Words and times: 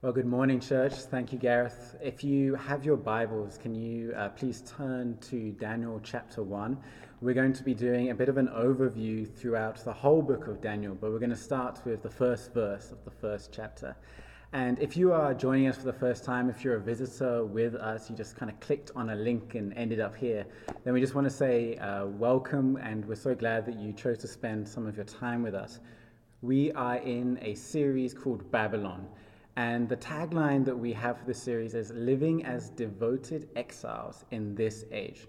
Well, 0.00 0.12
good 0.12 0.26
morning, 0.26 0.60
church. 0.60 0.92
Thank 0.92 1.32
you, 1.32 1.40
Gareth. 1.40 1.96
If 2.00 2.22
you 2.22 2.54
have 2.54 2.84
your 2.84 2.96
Bibles, 2.96 3.58
can 3.58 3.74
you 3.74 4.12
uh, 4.16 4.28
please 4.28 4.62
turn 4.62 5.18
to 5.22 5.50
Daniel 5.50 6.00
chapter 6.04 6.44
1? 6.44 6.78
We're 7.20 7.34
going 7.34 7.52
to 7.54 7.64
be 7.64 7.74
doing 7.74 8.10
a 8.10 8.14
bit 8.14 8.28
of 8.28 8.36
an 8.36 8.46
overview 8.46 9.28
throughout 9.28 9.84
the 9.84 9.92
whole 9.92 10.22
book 10.22 10.46
of 10.46 10.60
Daniel, 10.60 10.94
but 10.94 11.10
we're 11.10 11.18
going 11.18 11.30
to 11.30 11.36
start 11.36 11.80
with 11.84 12.04
the 12.04 12.08
first 12.08 12.54
verse 12.54 12.92
of 12.92 13.04
the 13.04 13.10
first 13.10 13.50
chapter. 13.50 13.96
And 14.52 14.78
if 14.78 14.96
you 14.96 15.12
are 15.12 15.34
joining 15.34 15.66
us 15.66 15.78
for 15.78 15.86
the 15.86 15.92
first 15.92 16.22
time, 16.22 16.48
if 16.48 16.62
you're 16.62 16.76
a 16.76 16.80
visitor 16.80 17.44
with 17.44 17.74
us, 17.74 18.08
you 18.08 18.14
just 18.14 18.36
kind 18.36 18.52
of 18.52 18.60
clicked 18.60 18.92
on 18.94 19.10
a 19.10 19.16
link 19.16 19.56
and 19.56 19.74
ended 19.76 19.98
up 19.98 20.14
here, 20.14 20.46
then 20.84 20.94
we 20.94 21.00
just 21.00 21.16
want 21.16 21.24
to 21.24 21.34
say 21.34 21.74
uh, 21.78 22.06
welcome, 22.06 22.76
and 22.76 23.04
we're 23.04 23.16
so 23.16 23.34
glad 23.34 23.66
that 23.66 23.76
you 23.80 23.92
chose 23.92 24.18
to 24.18 24.28
spend 24.28 24.68
some 24.68 24.86
of 24.86 24.94
your 24.94 25.06
time 25.06 25.42
with 25.42 25.56
us. 25.56 25.80
We 26.40 26.70
are 26.74 26.98
in 26.98 27.36
a 27.42 27.56
series 27.56 28.14
called 28.14 28.48
Babylon. 28.52 29.08
And 29.58 29.88
the 29.88 29.96
tagline 29.96 30.64
that 30.66 30.78
we 30.78 30.92
have 30.92 31.18
for 31.18 31.24
this 31.24 31.42
series 31.42 31.74
is 31.74 31.90
Living 31.90 32.44
as 32.44 32.70
Devoted 32.70 33.48
Exiles 33.56 34.24
in 34.30 34.54
This 34.54 34.84
Age. 34.92 35.26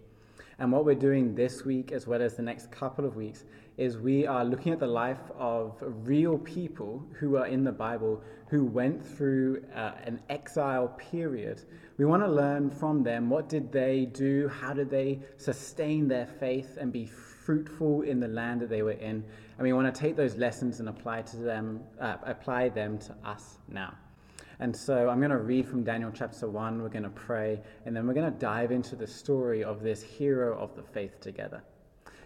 And 0.59 0.72
what 0.72 0.86
we're 0.86 0.94
doing 0.94 1.34
this 1.34 1.66
week, 1.66 1.91
as 1.91 2.05
well 2.05 2.22
as 2.22 2.36
the 2.36 2.44
next 2.44 2.70
couple 2.70 3.05
of 3.05 3.16
weeks, 3.16 3.45
is 3.77 3.98
we 3.98 4.27
are 4.27 4.45
looking 4.45 4.72
at 4.72 4.80
the 4.80 4.86
life 4.86 5.31
of 5.36 5.81
real 5.81 6.38
people 6.38 7.03
who 7.13 7.38
are 7.38 7.48
in 7.48 7.63
the 7.63 7.72
Bible 7.72 8.22
who 8.50 8.66
went 8.66 9.03
through 9.03 9.66
uh, 9.73 9.94
an 10.03 10.22
exile 10.30 10.89
period. 10.89 11.64
We 11.98 12.05
want 12.05 12.22
to 12.22 12.30
learn 12.30 12.70
from 12.70 13.02
them 13.02 13.31
what 13.31 13.50
did 13.50 13.72
they 13.72 14.05
do, 14.05 14.48
how 14.48 14.73
did 14.73 14.91
they 14.91 15.22
sustain 15.38 16.08
their 16.08 16.27
faith 16.27 16.77
and 16.80 16.94
be 16.94 17.08
fruitful 17.08 18.03
in 18.03 18.20
the 18.20 18.27
land 18.27 18.61
that 18.61 18.70
they 18.70 18.84
were 18.84 18.91
in, 18.91 19.23
and 19.58 19.66
we 19.66 19.73
want 19.73 19.91
to 19.91 20.00
take 20.00 20.16
those 20.16 20.36
lessons 20.36 20.80
and 20.81 20.88
apply 20.88 21.23
to 21.23 21.38
them, 21.38 21.80
uh, 22.00 22.17
apply 22.27 22.70
them 22.70 23.00
to 23.00 23.16
us 23.25 23.58
now. 23.67 23.91
And 24.62 24.76
so 24.76 25.08
I'm 25.08 25.20
going 25.20 25.31
to 25.31 25.38
read 25.38 25.66
from 25.66 25.86
Daniel 25.86 26.12
chapter 26.13 26.49
1, 26.49 26.81
we're 26.81 26.90
going 26.90 27.04
to 27.04 27.09
pray, 27.09 27.61
and 27.86 27.95
then 27.95 28.06
we're 28.06 28.14
going 28.14 28.31
to 28.31 28.39
dive 28.39 28.72
into 28.72 28.97
the 28.97 29.08
story 29.08 29.64
of 29.64 29.81
this 29.81 30.03
hero 30.03 30.59
of 30.59 30.75
the 30.75 30.83
faith 30.83 31.22
together. 31.22 31.61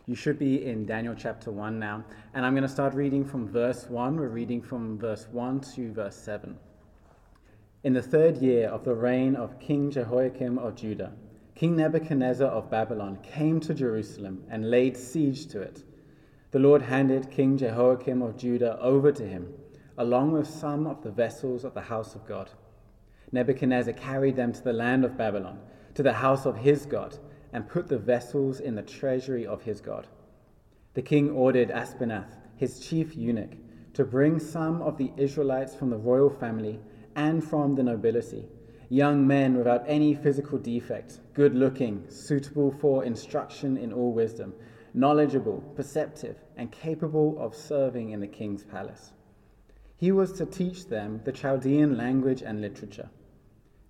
You 0.07 0.15
should 0.15 0.39
be 0.39 0.65
in 0.65 0.87
Daniel 0.87 1.13
chapter 1.15 1.51
1 1.51 1.77
now, 1.77 2.03
and 2.33 2.43
I'm 2.43 2.53
going 2.53 2.63
to 2.63 2.69
start 2.69 2.95
reading 2.95 3.23
from 3.23 3.47
verse 3.47 3.85
1. 3.87 4.17
We're 4.17 4.29
reading 4.29 4.63
from 4.63 4.97
verse 4.97 5.27
1 5.31 5.59
to 5.75 5.93
verse 5.93 6.15
7. 6.15 6.57
In 7.83 7.93
the 7.93 8.01
third 8.01 8.37
year 8.37 8.67
of 8.67 8.83
the 8.83 8.95
reign 8.95 9.35
of 9.35 9.59
King 9.59 9.91
Jehoiakim 9.91 10.57
of 10.57 10.75
Judah, 10.75 11.13
King 11.53 11.75
Nebuchadnezzar 11.75 12.47
of 12.47 12.71
Babylon 12.71 13.19
came 13.21 13.59
to 13.59 13.75
Jerusalem 13.75 14.43
and 14.49 14.71
laid 14.71 14.97
siege 14.97 15.45
to 15.49 15.61
it. 15.61 15.83
The 16.49 16.59
Lord 16.59 16.81
handed 16.81 17.29
King 17.29 17.57
Jehoiakim 17.57 18.23
of 18.23 18.37
Judah 18.37 18.79
over 18.81 19.11
to 19.11 19.27
him 19.27 19.53
along 19.97 20.31
with 20.31 20.47
some 20.47 20.87
of 20.87 21.01
the 21.03 21.11
vessels 21.11 21.63
of 21.63 21.73
the 21.73 21.81
house 21.81 22.15
of 22.15 22.25
God. 22.25 22.49
Nebuchadnezzar 23.31 23.93
carried 23.93 24.35
them 24.35 24.53
to 24.53 24.63
the 24.63 24.73
land 24.73 25.05
of 25.05 25.17
Babylon, 25.17 25.59
to 25.95 26.03
the 26.03 26.13
house 26.13 26.45
of 26.45 26.57
his 26.57 26.85
God, 26.85 27.17
and 27.51 27.67
put 27.67 27.87
the 27.87 27.97
vessels 27.97 28.59
in 28.59 28.75
the 28.75 28.81
treasury 28.81 29.45
of 29.45 29.61
his 29.63 29.81
God. 29.81 30.07
The 30.93 31.01
king 31.01 31.29
ordered 31.31 31.69
Ashpenaz, 31.69 32.37
his 32.55 32.79
chief 32.79 33.15
eunuch, 33.15 33.53
to 33.93 34.03
bring 34.03 34.39
some 34.39 34.81
of 34.81 34.97
the 34.97 35.11
Israelites 35.17 35.75
from 35.75 35.89
the 35.89 35.97
royal 35.97 36.29
family 36.29 36.79
and 37.15 37.43
from 37.43 37.75
the 37.75 37.83
nobility, 37.83 38.47
young 38.89 39.25
men 39.25 39.55
without 39.55 39.83
any 39.87 40.15
physical 40.15 40.57
defect, 40.57 41.19
good 41.33 41.55
looking, 41.55 42.03
suitable 42.09 42.71
for 42.71 43.03
instruction 43.03 43.77
in 43.77 43.93
all 43.93 44.11
wisdom, 44.11 44.53
knowledgeable, 44.93 45.61
perceptive, 45.75 46.37
and 46.57 46.71
capable 46.71 47.35
of 47.39 47.55
serving 47.55 48.11
in 48.11 48.19
the 48.19 48.27
king's 48.27 48.63
palace. 48.63 49.13
He 50.03 50.11
was 50.11 50.33
to 50.33 50.45
teach 50.45 50.89
them 50.89 51.21
the 51.23 51.31
Chaldean 51.31 51.95
language 51.95 52.41
and 52.41 52.59
literature. 52.59 53.09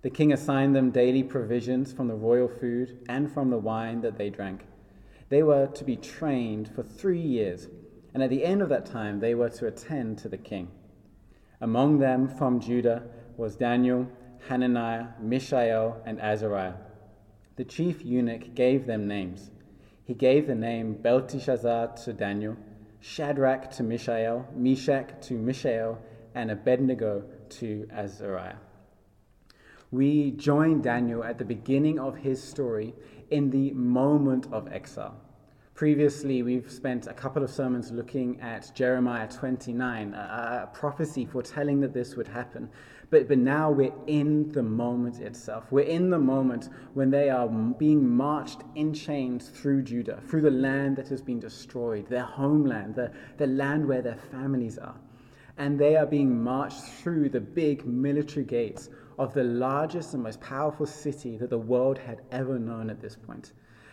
The 0.02 0.10
king 0.10 0.32
assigned 0.32 0.76
them 0.76 0.92
daily 0.92 1.24
provisions 1.24 1.92
from 1.92 2.06
the 2.06 2.14
royal 2.14 2.46
food 2.46 3.04
and 3.08 3.28
from 3.28 3.50
the 3.50 3.58
wine 3.58 4.00
that 4.02 4.16
they 4.16 4.30
drank. 4.30 4.64
They 5.28 5.42
were 5.42 5.66
to 5.66 5.82
be 5.82 5.96
trained 5.96 6.68
for 6.72 6.84
three 6.84 7.20
years, 7.20 7.66
and 8.14 8.22
at 8.22 8.30
the 8.30 8.44
end 8.44 8.62
of 8.62 8.68
that 8.68 8.86
time 8.86 9.18
they 9.18 9.34
were 9.34 9.48
to 9.48 9.66
attend 9.66 10.18
to 10.18 10.28
the 10.28 10.36
king. 10.36 10.68
Among 11.60 11.98
them 11.98 12.28
from 12.28 12.60
Judah 12.60 13.02
was 13.36 13.56
Daniel, 13.56 14.06
Hananiah, 14.46 15.14
Mishael, 15.20 16.00
and 16.06 16.20
Azariah. 16.20 16.74
The 17.56 17.64
chief 17.64 18.04
eunuch 18.04 18.54
gave 18.54 18.86
them 18.86 19.08
names. 19.08 19.50
He 20.04 20.14
gave 20.14 20.46
the 20.46 20.54
name 20.54 20.94
Belteshazzar 20.94 21.96
to 22.04 22.12
Daniel 22.12 22.56
Shadrach 23.06 23.70
to 23.72 23.82
Mishael, 23.82 24.48
Meshach 24.56 25.20
to 25.26 25.34
Mishael, 25.34 25.98
and 26.34 26.50
Abednego 26.50 27.24
to 27.50 27.86
Azariah. 27.92 28.56
We 29.90 30.30
join 30.30 30.80
Daniel 30.80 31.22
at 31.22 31.36
the 31.36 31.44
beginning 31.44 31.98
of 31.98 32.16
his 32.16 32.42
story 32.42 32.94
in 33.30 33.50
the 33.50 33.72
moment 33.72 34.46
of 34.50 34.72
exile. 34.72 35.20
Previously, 35.74 36.42
we've 36.42 36.70
spent 36.70 37.06
a 37.06 37.12
couple 37.12 37.42
of 37.42 37.50
sermons 37.50 37.92
looking 37.92 38.40
at 38.40 38.74
Jeremiah 38.74 39.28
29, 39.28 40.14
a, 40.14 40.70
a 40.72 40.74
prophecy 40.74 41.26
foretelling 41.26 41.80
that 41.80 41.92
this 41.92 42.16
would 42.16 42.28
happen. 42.28 42.70
But, 43.14 43.28
but 43.28 43.38
now 43.38 43.70
we're 43.70 43.94
in 44.08 44.50
the 44.50 44.64
moment 44.64 45.20
itself. 45.20 45.70
We're 45.70 45.82
in 45.82 46.10
the 46.10 46.18
moment 46.18 46.70
when 46.94 47.10
they 47.10 47.30
are 47.30 47.46
being 47.46 48.04
marched 48.08 48.62
in 48.74 48.92
chains 48.92 49.50
through 49.50 49.82
Judah, 49.82 50.20
through 50.26 50.40
the 50.40 50.50
land 50.50 50.96
that 50.96 51.06
has 51.10 51.22
been 51.22 51.38
destroyed, 51.38 52.08
their 52.08 52.24
homeland, 52.24 52.96
the, 52.96 53.12
the 53.36 53.46
land 53.46 53.86
where 53.86 54.02
their 54.02 54.16
families 54.32 54.78
are. 54.78 54.96
And 55.58 55.78
they 55.78 55.94
are 55.94 56.06
being 56.06 56.42
marched 56.42 56.80
through 56.80 57.28
the 57.28 57.40
big 57.40 57.86
military 57.86 58.44
gates 58.44 58.88
of 59.16 59.32
the 59.32 59.44
largest 59.44 60.14
and 60.14 60.24
most 60.24 60.40
powerful 60.40 60.84
city 60.84 61.36
that 61.36 61.50
the 61.50 61.58
world 61.58 61.98
had 61.98 62.22
ever 62.32 62.58
known 62.58 62.90
at 62.90 63.00
this 63.00 63.14
point. 63.14 63.52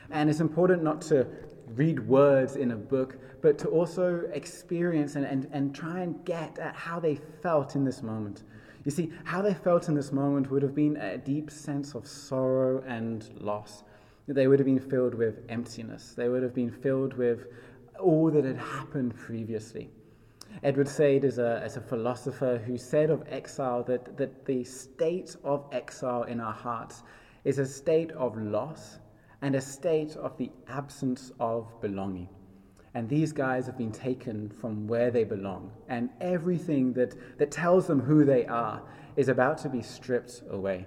And 0.10 0.32
it's 0.32 0.40
important 0.40 0.82
not 0.82 1.00
to 1.04 1.28
read 1.76 2.00
words 2.08 2.56
in 2.56 2.72
a 2.72 2.76
book, 2.76 3.20
but 3.44 3.60
to 3.60 3.68
also 3.68 4.28
experience 4.34 5.16
and, 5.16 5.26
and, 5.26 5.48
and 5.52 5.76
try 5.76 6.00
and 6.00 6.26
get 6.26 6.58
at 6.58 6.76
how 6.76 7.00
they 7.00 7.20
felt 7.44 7.76
in 7.76 7.86
this 7.86 8.02
moment. 8.02 8.42
You 8.84 8.92
see, 8.92 9.12
how 9.26 9.42
they 9.42 9.54
felt 9.54 9.90
in 9.90 9.96
this 9.96 10.12
moment 10.12 10.50
would 10.50 10.64
have 10.64 10.74
been 10.74 10.98
a 10.98 11.18
deep 11.18 11.52
sense 11.52 11.94
of 11.94 12.08
sorrow 12.08 12.84
and 12.88 13.30
loss. 13.40 13.84
They 14.28 14.48
would 14.48 14.60
have 14.60 14.66
been 14.66 14.80
filled 14.80 15.14
with 15.14 15.44
emptiness. 15.50 16.14
They 16.16 16.30
would 16.30 16.42
have 16.42 16.56
been 16.56 16.72
filled 16.72 17.14
with 17.14 17.48
all 18.00 18.32
that 18.32 18.44
had 18.44 18.58
happened 18.58 19.16
previously. 19.16 19.90
Edward 20.64 20.88
Said 20.88 21.24
is 21.24 21.38
a, 21.38 21.64
is 21.64 21.78
a 21.78 21.82
philosopher 21.82 22.58
who 22.58 22.78
said 22.78 23.10
of 23.10 23.24
exile 23.30 23.84
that, 23.84 24.18
that 24.18 24.46
the 24.46 24.64
state 24.64 25.36
of 25.44 25.66
exile 25.72 26.24
in 26.24 26.40
our 26.40 26.54
hearts 26.54 27.04
is 27.44 27.60
a 27.60 27.66
state 27.66 28.12
of 28.12 28.38
loss 28.38 29.00
and 29.42 29.56
a 29.56 29.62
state 29.62 30.16
of 30.18 30.38
the 30.38 30.52
absence 30.68 31.32
of 31.40 31.68
belonging. 31.82 32.30
And 32.94 33.08
these 33.08 33.32
guys 33.32 33.66
have 33.68 33.78
been 33.78 33.92
taken 33.92 34.50
from 34.50 34.88
where 34.88 35.12
they 35.12 35.24
belong. 35.24 35.72
And 35.88 36.10
everything 36.20 36.94
that, 36.94 37.16
that 37.38 37.52
tells 37.52 37.88
them 37.88 38.02
who 38.02 38.26
they 38.26 38.46
are 38.46 38.82
is 39.16 39.30
about 39.30 39.58
to 39.60 39.70
be 39.70 39.82
stripped 39.82 40.44
away. 40.50 40.86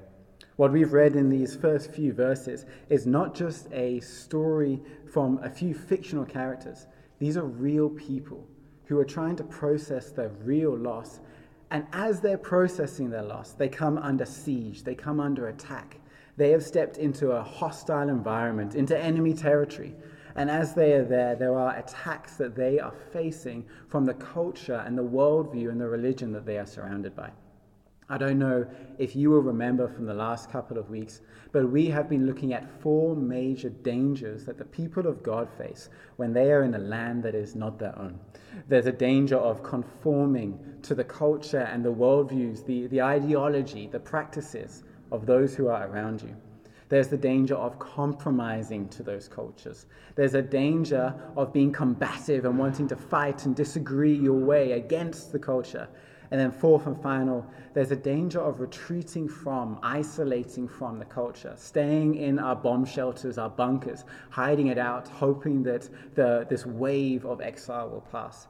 What 0.57 0.73
we've 0.73 0.93
read 0.93 1.17
in 1.17 1.31
these 1.31 1.57
first 1.57 1.91
few 1.91 2.13
verses 2.13 2.67
is 2.89 3.07
not 3.07 3.35
just 3.35 3.73
a 3.73 4.01
story 4.01 4.81
from 5.11 5.39
a 5.43 5.51
few 5.51 5.75
fictional 5.75 6.25
characters, 6.25 6.87
these 7.19 7.37
are 7.37 7.45
real 7.45 7.89
people 7.89 8.47
who 8.85 8.99
are 8.99 9.05
trying 9.05 9.37
to 9.37 9.45
process 9.45 10.11
their 10.11 10.29
real 10.29 10.77
loss. 10.77 11.21
And 11.71 11.87
as 11.93 12.21
they're 12.21 12.39
processing 12.39 13.11
their 13.11 13.23
loss, 13.23 13.53
they 13.53 13.69
come 13.69 13.99
under 13.99 14.25
siege, 14.27 14.85
they 14.85 14.95
come 14.95 15.21
under 15.21 15.49
attack. 15.49 15.99
They 16.37 16.51
have 16.51 16.63
stepped 16.63 16.99
into 16.99 17.31
a 17.31 17.43
hostile 17.43 18.09
environment, 18.09 18.75
into 18.75 18.99
enemy 18.99 19.35
territory. 19.35 19.95
And 20.37 20.51
as 20.51 20.75
they 20.75 20.95
are 20.95 21.05
there, 21.05 21.37
there 21.37 21.57
are 21.57 21.77
attacks 21.77 22.37
that 22.37 22.57
they 22.57 22.81
are 22.81 22.95
facing 23.13 23.65
from 23.89 24.05
the 24.05 24.15
culture 24.15 24.83
and 24.85 24.99
the 24.99 25.05
worldview 25.05 25.71
and 25.71 25.81
the 25.81 25.89
religion 25.89 26.33
that 26.33 26.45
they 26.45 26.59
are 26.59 26.67
surrounded 26.67 27.15
by. 27.15 27.31
I 28.07 28.19
don't 28.19 28.39
know 28.39 28.67
if 28.99 29.17
you 29.17 29.31
will 29.31 29.41
remember 29.41 29.89
from 29.89 30.05
the 30.05 30.13
last 30.13 30.51
couple 30.51 30.77
of 30.77 30.91
weeks, 30.91 31.23
but 31.53 31.71
we 31.71 31.87
have 31.87 32.07
been 32.07 32.27
looking 32.27 32.53
at 32.53 32.69
four 32.83 33.17
major 33.17 33.71
dangers 33.71 34.45
that 34.45 34.59
the 34.59 34.65
people 34.67 35.07
of 35.07 35.23
God 35.23 35.49
face 35.57 35.89
when 36.17 36.35
they 36.35 36.53
are 36.53 36.65
in 36.65 36.75
a 36.75 36.79
land 36.79 37.23
that 37.23 37.35
is 37.35 37.55
not 37.55 37.79
their 37.79 37.99
own. 37.99 38.19
There's 38.69 38.87
a 38.87 38.93
danger 38.93 39.37
of 39.37 39.63
conforming 39.63 40.59
to 40.83 40.95
the 40.95 41.05
culture 41.05 41.61
and 41.61 41.83
the 41.83 41.95
worldviews, 41.95 42.67
the, 42.67 42.89
the 42.89 43.01
ideology, 43.01 43.87
the 43.87 44.01
practices 44.01 44.83
of 45.11 45.25
those 45.25 45.55
who 45.55 45.69
are 45.69 45.89
around 45.89 46.21
you. 46.21 46.37
There's 46.89 47.09
the 47.09 47.17
danger 47.17 47.55
of 47.55 47.79
compromising 47.79 48.89
to 48.91 49.03
those 49.03 49.29
cultures. 49.29 49.87
There's 50.15 50.35
a 50.35 50.43
danger 50.43 51.15
of 51.37 51.53
being 51.53 51.73
combative 51.73 52.45
and 52.45 52.59
wanting 52.59 52.89
to 52.89 52.97
fight 52.97 53.47
and 53.47 53.57
disagree 53.57 54.15
your 54.15 54.39
way 54.39 54.73
against 54.73 55.33
the 55.33 55.39
culture. 55.39 55.89
And 56.31 56.41
then, 56.41 56.51
fourth 56.51 56.87
and 56.87 57.01
final, 57.01 57.47
there's 57.75 57.91
a 57.91 57.97
danger 57.97 58.41
of 58.41 58.61
retreating 58.61 59.29
from, 59.29 59.79
isolating 59.83 60.67
from 60.67 60.99
the 60.99 61.05
culture, 61.05 61.53
staying 61.57 62.17
in 62.17 62.39
our 62.39 62.57
bomb 62.57 62.85
shelters, 62.85 63.39
our 63.39 63.51
bunkers, 63.51 64.05
hiding 64.31 64.69
it 64.69 64.79
out, 64.79 65.07
hoping 65.07 65.63
that 65.65 65.89
the, 66.15 66.47
this 66.49 66.67
wave 66.67 67.25
of 67.25 67.41
exile 67.41 67.89
will 67.91 68.01
pass. 68.01 68.49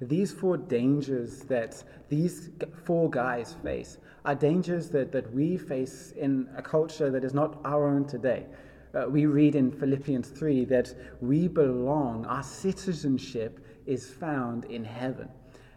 These 0.00 0.32
four 0.32 0.56
dangers 0.56 1.40
that 1.44 1.82
these 2.08 2.50
four 2.84 3.08
guys 3.10 3.54
face 3.62 3.98
are 4.24 4.34
dangers 4.34 4.90
that, 4.90 5.12
that 5.12 5.32
we 5.32 5.56
face 5.56 6.12
in 6.16 6.48
a 6.56 6.62
culture 6.62 7.10
that 7.10 7.24
is 7.24 7.32
not 7.32 7.60
our 7.64 7.88
own 7.88 8.06
today. 8.06 8.46
Uh, 8.94 9.06
we 9.08 9.26
read 9.26 9.54
in 9.54 9.70
Philippians 9.70 10.28
3 10.28 10.64
that 10.66 10.94
we 11.20 11.48
belong, 11.48 12.24
our 12.26 12.42
citizenship 12.42 13.60
is 13.86 14.10
found 14.10 14.64
in 14.66 14.84
heaven. 14.84 15.28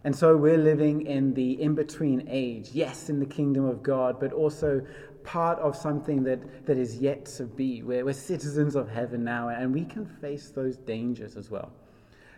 And 0.04 0.16
so 0.16 0.36
we're 0.36 0.58
living 0.58 1.06
in 1.06 1.34
the 1.34 1.60
in 1.60 1.74
between 1.74 2.26
age, 2.28 2.70
yes, 2.72 3.10
in 3.10 3.20
the 3.20 3.26
kingdom 3.26 3.66
of 3.66 3.82
God, 3.82 4.18
but 4.18 4.32
also 4.32 4.84
part 5.24 5.58
of 5.58 5.76
something 5.76 6.22
that, 6.24 6.66
that 6.66 6.78
is 6.78 6.96
yet 6.96 7.26
to 7.26 7.44
be. 7.44 7.82
We're, 7.82 8.04
we're 8.04 8.14
citizens 8.14 8.74
of 8.74 8.88
heaven 8.88 9.22
now, 9.22 9.50
and 9.50 9.72
we 9.72 9.84
can 9.84 10.06
face 10.06 10.50
those 10.50 10.78
dangers 10.78 11.36
as 11.36 11.50
well. 11.50 11.72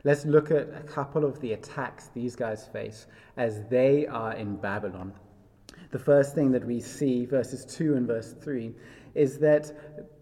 Let's 0.05 0.25
look 0.25 0.51
at 0.51 0.69
a 0.75 0.83
couple 0.83 1.25
of 1.25 1.41
the 1.41 1.53
attacks 1.53 2.11
these 2.13 2.35
guys 2.35 2.67
face 2.67 3.07
as 3.37 3.63
they 3.69 4.07
are 4.09 4.33
in 4.33 4.57
Babylon. 4.57 5.13
The 5.93 5.99
first 5.99 6.35
thing 6.35 6.51
that 6.53 6.67
we 6.67 6.81
see, 6.81 7.25
verses 7.25 7.65
2 7.67 7.95
and 7.95 8.07
verse 8.07 8.35
3, 8.41 8.75
is 9.15 9.39
that 9.39 9.73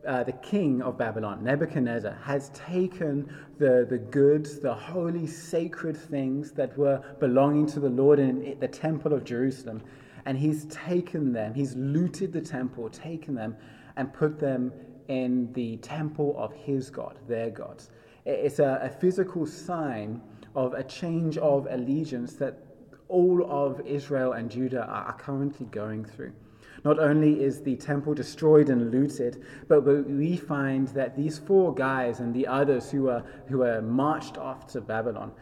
uh, 0.06 0.24
the 0.24 0.32
king 0.32 0.82
of 0.82 0.98
Babylon, 0.98 1.42
Nebuchadnezzar, 1.42 2.18
has 2.22 2.50
taken 2.50 3.32
the, 3.58 3.86
the 3.88 3.98
goods, 3.98 4.58
the 4.58 4.74
holy, 4.74 5.26
sacred 5.26 5.96
things 5.96 6.52
that 6.52 6.76
were 6.76 7.02
belonging 7.18 7.66
to 7.68 7.80
the 7.80 7.88
Lord 7.88 8.18
in 8.18 8.58
the 8.60 8.68
temple 8.68 9.14
of 9.14 9.24
Jerusalem, 9.24 9.82
and 10.26 10.36
he's 10.36 10.66
taken 10.66 11.32
them, 11.32 11.54
he's 11.54 11.74
looted 11.76 12.32
the 12.32 12.40
temple, 12.40 12.90
taken 12.90 13.34
them, 13.34 13.56
and 13.96 14.12
put 14.12 14.38
them 14.38 14.72
in 15.08 15.52
the 15.54 15.76
temple 15.78 16.34
of 16.36 16.52
his 16.52 16.90
God, 16.90 17.18
their 17.26 17.50
gods. 17.50 17.90
It's 18.30 18.58
a, 18.58 18.80
a 18.82 18.88
physical 18.88 19.46
sign 19.46 20.20
of 20.54 20.74
a 20.74 20.82
change 20.82 21.38
of 21.38 21.66
allegiance 21.70 22.34
that 22.34 22.58
all 23.08 23.44
of 23.50 23.80
Israel 23.86 24.32
and 24.32 24.50
Judah 24.50 24.84
are 24.86 25.14
currently 25.14 25.66
going 25.66 26.04
through. 26.04 26.32
Not 26.84 26.98
only 26.98 27.42
is 27.42 27.60
the 27.60 27.76
temple 27.76 28.14
destroyed 28.14 28.70
and 28.70 28.90
looted, 28.90 29.44
but 29.68 29.82
we 29.82 30.36
find 30.36 30.88
that 30.88 31.16
these 31.16 31.38
four 31.38 31.74
guys 31.74 32.20
and 32.20 32.32
the 32.32 32.46
others 32.46 32.90
who 32.90 33.08
are, 33.08 33.24
who 33.48 33.62
are 33.62 33.82
marched 33.82 34.38
off 34.38 34.66
to 34.68 34.80
Babylon, 34.80 35.32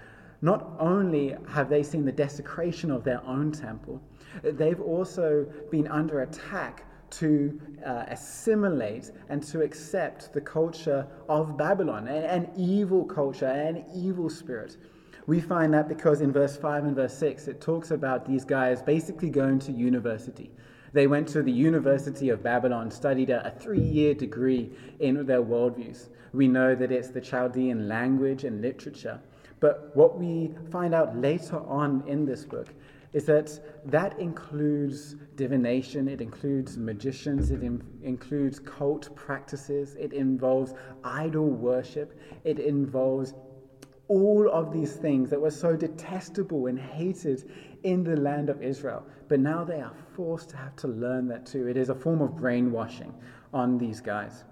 not 0.41 0.73
only 0.79 1.37
have 1.49 1.69
they 1.69 1.83
seen 1.83 2.05
the 2.05 2.13
desecration 2.13 2.91
of 2.91 3.05
their 3.05 3.23
own 3.25 3.53
temple, 3.53 4.01
they've 4.43 4.81
also 4.81 5.47
been 5.71 5.87
under 5.89 6.23
attack 6.23 6.85
to 7.11 7.61
uh, 7.85 8.05
assimilate 8.09 9.11
and 9.29 9.43
to 9.45 9.63
accept 9.63 10.33
the 10.33 10.41
culture 10.41 11.07
of 11.29 11.57
Babylon, 11.57 12.09
an, 12.09 12.25
an 12.25 12.51
evil 12.57 13.05
culture, 13.05 13.47
an 13.47 13.85
evil 13.95 14.29
spirit. 14.29 14.77
We 15.27 15.41
find 15.41 15.75
that 15.75 15.89
because 15.89 16.23
in 16.23 16.33
verse 16.33 16.57
5 16.57 16.85
and 16.85 16.97
verse 16.97 17.17
6, 17.19 17.49
it 17.49 17.61
talks 17.61 17.91
about 17.91 18.27
these 18.27 18.45
guys 18.45 18.81
basically 18.81 19.29
going 19.29 19.59
to 19.61 19.73
university. 19.73 20.51
They 20.93 21.07
went 21.07 21.29
to 21.29 21.43
the 21.43 21.53
University 21.53 22.31
of 22.31 22.43
Babylon, 22.43 22.91
studied 22.91 23.31
a, 23.31 23.47
a 23.47 23.51
three 23.51 23.81
year 23.81 24.15
degree 24.15 24.71
in 25.01 25.27
their 25.27 25.43
worldviews. 25.43 26.09
We 26.33 26.49
know 26.49 26.75
that 26.75 26.91
it's 26.91 27.09
the 27.09 27.21
Chaldean 27.21 27.89
language 27.89 28.45
and 28.45 28.63
literature. 28.63 29.21
But 29.61 29.91
what 29.95 30.19
we 30.19 30.55
find 30.71 30.95
out 30.95 31.17
later 31.17 31.59
on 31.67 32.05
in 32.07 32.25
this 32.25 32.45
book 32.45 32.69
is 33.13 33.25
that 33.27 33.59
that 33.87 34.19
includes 34.19 35.17
divination, 35.37 36.09
it 36.09 36.21
includes 36.21 36.77
magicians, 36.77 37.51
it 37.51 37.63
in, 37.63 37.83
includes 38.03 38.59
cult 38.59 39.15
practices, 39.17 39.97
it 39.99 40.13
involves 40.13 40.75
idol 41.05 41.51
worship, 41.51 42.19
it 42.45 42.59
involves 42.59 43.35
all 44.09 44.49
of 44.51 44.73
these 44.73 44.95
things 44.95 45.31
that 45.31 45.41
were 45.41 45.51
so 45.51 45.77
detestable 45.77 46.67
and 46.67 46.79
hated 46.79 47.51
in 47.83 48.03
the 48.03 48.17
land 48.17 48.49
of 48.49 48.63
Israel. 48.63 49.07
But 49.29 49.41
now 49.41 49.65
they 49.65 49.81
are 49.81 49.95
forced 50.15 50.51
to 50.51 50.57
have 50.57 50.75
to 50.77 50.89
learn 50.89 51.29
that 51.29 51.47
too. 51.47 51.69
It 51.69 51.77
is 51.77 51.91
a 51.91 51.95
form 51.95 52.23
of 52.23 52.37
brainwashing 52.37 53.15
on 53.53 53.79
these 53.79 54.01
guys. 54.01 54.45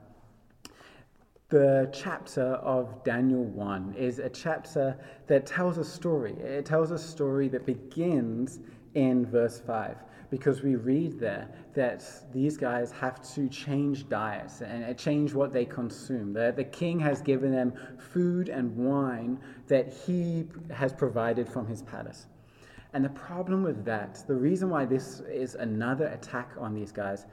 The 1.48 1.88
chapter 1.92 2.54
of 2.54 3.04
Daniel 3.04 3.44
1 3.44 3.94
is 3.96 4.18
a 4.18 4.28
chapter 4.28 4.98
that 5.28 5.46
tells 5.46 5.78
a 5.78 5.84
story. 5.84 6.32
It 6.32 6.66
tells 6.66 6.90
a 6.90 6.98
story 6.98 7.46
that 7.50 7.64
begins 7.64 8.58
in 8.94 9.24
verse 9.26 9.60
5 9.60 9.96
because 10.28 10.62
we 10.64 10.74
read 10.74 11.20
there 11.20 11.48
that 11.74 12.02
these 12.32 12.56
guys 12.56 12.90
have 12.90 13.22
to 13.34 13.48
change 13.48 14.08
diets 14.08 14.60
and 14.60 14.98
change 14.98 15.34
what 15.34 15.52
they 15.52 15.64
consume. 15.64 16.32
The, 16.32 16.52
the 16.56 16.64
king 16.64 16.98
has 16.98 17.22
given 17.22 17.52
them 17.52 17.74
food 17.96 18.48
and 18.48 18.76
wine 18.76 19.38
that 19.68 19.92
he 19.92 20.48
has 20.72 20.92
provided 20.92 21.48
from 21.48 21.68
his 21.68 21.80
palace. 21.80 22.26
And 22.92 23.04
the 23.04 23.10
problem 23.10 23.62
with 23.62 23.84
that, 23.84 24.24
the 24.26 24.34
reason 24.34 24.68
why 24.68 24.84
this 24.84 25.20
is 25.30 25.54
another 25.54 26.06
attack 26.08 26.50
on 26.58 26.74
these 26.74 26.90
guys, 26.90 27.26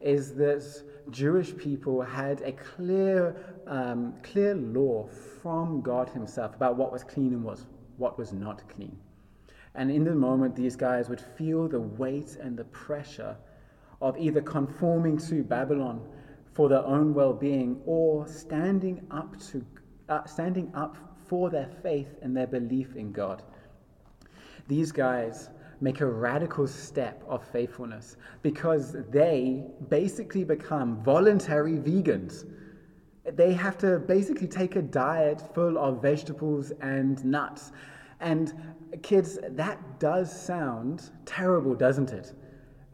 is 0.00 0.34
that 0.34 0.64
Jewish 1.10 1.56
people 1.56 2.02
had 2.02 2.40
a 2.42 2.52
clear, 2.52 3.36
um, 3.66 4.14
clear 4.22 4.54
law 4.54 5.08
from 5.42 5.80
God 5.80 6.08
Himself 6.10 6.54
about 6.54 6.76
what 6.76 6.92
was 6.92 7.04
clean 7.04 7.32
and 7.32 7.44
was, 7.44 7.66
what 7.96 8.18
was 8.18 8.32
not 8.32 8.68
clean. 8.68 8.96
And 9.74 9.90
in 9.90 10.04
the 10.04 10.14
moment, 10.14 10.56
these 10.56 10.76
guys 10.76 11.08
would 11.08 11.20
feel 11.20 11.68
the 11.68 11.80
weight 11.80 12.36
and 12.40 12.56
the 12.56 12.64
pressure 12.64 13.36
of 14.00 14.16
either 14.18 14.40
conforming 14.40 15.18
to 15.18 15.42
Babylon 15.42 16.00
for 16.52 16.68
their 16.68 16.84
own 16.84 17.12
well-being 17.12 17.80
or 17.84 18.26
standing 18.26 19.06
up 19.10 19.38
to 19.50 19.64
uh, 20.08 20.24
standing 20.24 20.70
up 20.74 20.96
for 21.26 21.50
their 21.50 21.68
faith 21.82 22.16
and 22.22 22.36
their 22.36 22.46
belief 22.46 22.94
in 22.94 23.12
God. 23.12 23.42
These 24.68 24.92
guys 24.92 25.50
make 25.80 26.00
a 26.00 26.06
radical 26.06 26.66
step 26.66 27.22
of 27.28 27.44
faithfulness 27.44 28.16
because 28.42 28.96
they 29.10 29.64
basically 29.88 30.44
become 30.44 31.02
voluntary 31.02 31.74
vegans. 31.74 32.44
They 33.32 33.52
have 33.52 33.76
to 33.78 33.98
basically 33.98 34.46
take 34.46 34.76
a 34.76 34.82
diet 34.82 35.42
full 35.54 35.78
of 35.78 36.00
vegetables 36.00 36.72
and 36.80 37.22
nuts. 37.24 37.72
And 38.20 38.54
kids, 39.02 39.38
that 39.50 40.00
does 40.00 40.30
sound 40.32 41.10
terrible, 41.24 41.74
doesn't 41.74 42.12
it? 42.12 42.32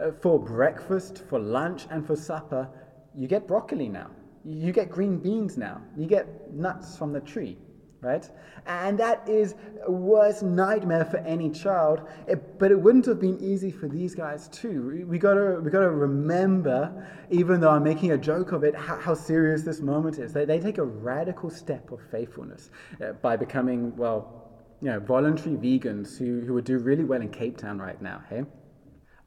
Uh, 0.00 0.11
for 0.11 0.38
breakfast, 0.38 1.23
for 1.29 1.38
lunch, 1.38 1.87
and 1.90 2.06
for 2.06 2.17
supper, 2.17 2.69
you 3.14 3.29
get 3.29 3.46
broccoli 3.46 3.88
now. 3.88 4.11
You 4.44 4.73
get 4.73 4.90
green 4.90 5.19
beans 5.19 5.56
now. 5.56 5.81
You 5.96 6.06
get 6.06 6.52
nuts 6.52 6.96
from 6.96 7.12
the 7.12 7.20
tree 7.20 7.58
right? 8.03 8.29
And 8.67 8.99
that 8.99 9.27
is 9.29 9.55
a 9.87 9.91
worst 9.91 10.43
nightmare 10.43 11.05
for 11.05 11.19
any 11.19 11.51
child. 11.51 12.03
It, 12.27 12.59
but 12.59 12.71
it 12.71 12.81
wouldn't 12.81 13.07
have 13.07 13.21
been 13.21 13.39
easy 13.41 13.71
for 13.71 13.89
these 13.89 14.15
guys 14.15 14.49
too. 14.49 15.07
We 15.09 15.19
gotta 15.19 15.61
we 15.61 15.71
gotta 15.71 15.91
remember, 15.91 17.06
even 17.31 17.61
though 17.61 17.71
I'm 17.71 17.85
making 17.85 18.11
a 18.13 18.19
joke 18.19 18.53
of 18.53 18.65
it, 18.65 18.75
how, 18.75 18.99
how 18.99 19.15
serious 19.15 19.63
this 19.63 19.81
moment 19.81 20.19
is. 20.19 20.32
They, 20.32 20.44
they 20.44 20.59
take 20.59 20.79
a 20.79 20.85
radical 20.85 21.49
step 21.49 21.91
of 21.93 22.01
faithfulness 22.11 22.71
uh, 23.01 23.13
by 23.13 23.37
becoming 23.37 23.97
well, 23.97 24.51
you 24.81 24.91
know, 24.91 25.01
voluntary 25.01 25.56
vegans 25.56 26.19
who 26.19 26.41
who 26.41 26.55
would 26.55 26.65
do 26.65 26.79
really 26.79 27.05
well 27.05 27.23
in 27.23 27.31
Cape 27.31 27.56
Town 27.56 27.79
right 27.79 28.03
now. 28.03 28.23
Hey. 28.29 28.44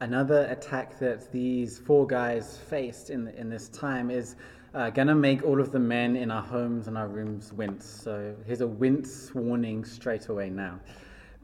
Another 0.01 0.45
attack 0.51 0.99
that 0.99 1.31
these 1.31 1.79
four 1.79 2.05
guys 2.05 2.57
faced 2.57 3.09
in, 3.09 3.29
in 3.29 3.49
this 3.49 3.69
time 3.69 4.11
is 4.11 4.35
uh, 4.75 4.89
gonna 4.89 5.15
make 5.15 5.43
all 5.43 5.61
of 5.61 5.71
the 5.71 5.79
men 5.79 6.17
in 6.17 6.29
our 6.29 6.41
homes 6.41 6.87
and 6.87 6.97
our 6.97 7.07
rooms 7.07 7.53
wince. 7.53 7.85
So 7.85 8.35
here's 8.45 8.59
a 8.59 8.67
wince 8.67 9.33
warning 9.33 9.85
straight 9.85 10.27
away 10.27 10.49
now. 10.49 10.79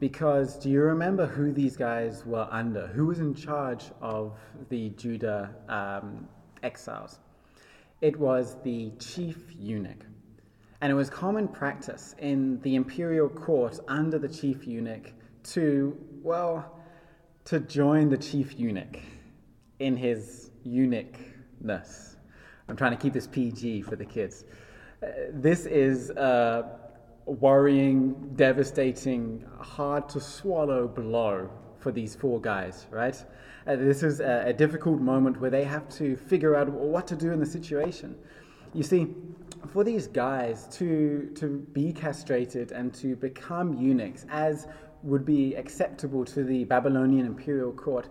Because 0.00 0.58
do 0.58 0.68
you 0.68 0.82
remember 0.82 1.26
who 1.26 1.50
these 1.50 1.76
guys 1.76 2.26
were 2.26 2.46
under? 2.50 2.88
Who 2.88 3.06
was 3.06 3.20
in 3.20 3.34
charge 3.34 3.84
of 4.02 4.38
the 4.68 4.90
Judah 4.90 5.54
um, 5.68 6.28
exiles? 6.62 7.20
It 8.02 8.18
was 8.18 8.56
the 8.64 8.90
chief 8.98 9.38
eunuch. 9.58 10.04
And 10.82 10.90
it 10.90 10.94
was 10.94 11.08
common 11.08 11.48
practice 11.48 12.14
in 12.18 12.60
the 12.60 12.74
imperial 12.74 13.28
court 13.28 13.78
under 13.88 14.18
the 14.18 14.28
chief 14.28 14.66
eunuch 14.66 15.12
to, 15.44 15.96
well, 16.22 16.80
to 17.46 17.60
join 17.60 18.10
the 18.10 18.18
chief 18.18 18.58
eunuch 18.58 18.98
in 19.78 19.96
his 19.96 20.50
eunuchness. 20.66 22.11
I'm 22.68 22.76
trying 22.76 22.92
to 22.92 22.96
keep 22.96 23.12
this 23.12 23.26
PG 23.26 23.82
for 23.82 23.96
the 23.96 24.04
kids. 24.04 24.44
Uh, 25.02 25.06
this 25.30 25.66
is 25.66 26.10
a 26.10 26.78
worrying, 27.26 28.32
devastating, 28.36 29.44
hard 29.58 30.08
to 30.10 30.20
swallow 30.20 30.88
blow 30.88 31.50
for 31.78 31.92
these 31.92 32.14
four 32.14 32.40
guys, 32.40 32.86
right? 32.90 33.16
Uh, 33.66 33.76
this 33.76 34.02
is 34.02 34.20
a, 34.20 34.44
a 34.46 34.52
difficult 34.52 35.00
moment 35.00 35.40
where 35.40 35.50
they 35.50 35.64
have 35.64 35.88
to 35.88 36.16
figure 36.16 36.54
out 36.54 36.68
what 36.68 37.06
to 37.08 37.16
do 37.16 37.32
in 37.32 37.40
the 37.40 37.46
situation. 37.46 38.16
You 38.74 38.82
see, 38.82 39.14
for 39.72 39.84
these 39.84 40.06
guys 40.06 40.66
to, 40.72 41.30
to 41.36 41.58
be 41.72 41.92
castrated 41.92 42.72
and 42.72 42.92
to 42.94 43.16
become 43.16 43.74
eunuchs, 43.74 44.26
as 44.30 44.66
would 45.02 45.24
be 45.24 45.54
acceptable 45.54 46.24
to 46.24 46.44
the 46.44 46.64
Babylonian 46.64 47.26
imperial 47.26 47.72
court, 47.72 48.08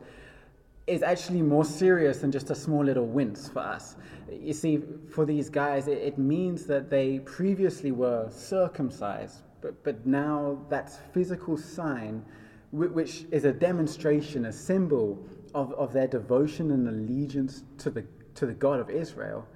is 0.87 1.03
actually 1.03 1.41
more 1.41 1.65
serious 1.65 2.19
than 2.19 2.31
just 2.31 2.49
a 2.49 2.55
small 2.55 2.83
little 2.83 3.05
wince 3.05 3.47
for 3.47 3.59
us. 3.59 3.95
You 4.31 4.53
see, 4.53 4.81
for 5.13 5.25
these 5.25 5.49
guys, 5.49 5.87
it, 5.87 5.99
it 5.99 6.17
means 6.17 6.65
that 6.65 6.89
they 6.89 7.19
previously 7.19 7.91
were 7.91 8.29
circumcised 8.31 9.41
But, 9.61 9.83
but 9.83 10.05
now 10.05 10.57
that 10.69 10.91
physical 11.13 11.55
sign, 11.55 12.25
which 12.71 13.25
is 13.31 13.45
a 13.45 13.53
demonstration, 13.53 14.45
a 14.45 14.51
symbol 14.51 15.23
of, 15.53 15.71
of 15.73 15.93
their 15.93 16.07
devotion 16.07 16.71
and 16.71 16.87
allegiance 16.87 17.63
to 17.79 17.89
the, 17.89 18.05
to 18.35 18.45
the 18.45 18.53
God 18.53 18.79
of 18.79 18.89
Israel, 18.89 19.47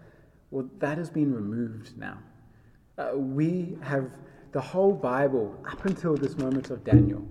well, 0.52 0.70
that 0.80 0.98
has 0.98 1.10
been 1.10 1.34
removed 1.34 1.98
now. 1.98 2.20
Uh, 2.98 3.12
we 3.16 3.78
have 3.82 4.12
the 4.52 4.62
whole 4.62 4.94
Bible 4.94 5.54
up 5.70 5.84
until 5.86 6.16
this 6.16 6.38
moment 6.38 6.70
of 6.70 6.84
Daniel 6.84 7.28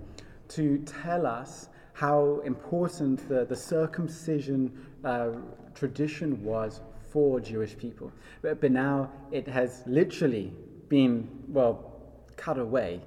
to 0.48 0.78
tell 0.78 1.26
us 1.26 1.68
how 1.94 2.40
important 2.44 3.26
the, 3.28 3.44
the 3.44 3.56
circumcision 3.56 4.70
uh, 5.04 5.30
tradition 5.74 6.42
was 6.44 6.80
for 7.10 7.40
Jewish 7.40 7.78
people. 7.78 8.12
But, 8.42 8.60
but 8.60 8.72
now 8.72 9.10
it 9.30 9.46
has 9.46 9.84
literally 9.86 10.52
been, 10.88 11.28
well, 11.48 11.92
cut 12.36 12.58
away. 12.58 13.00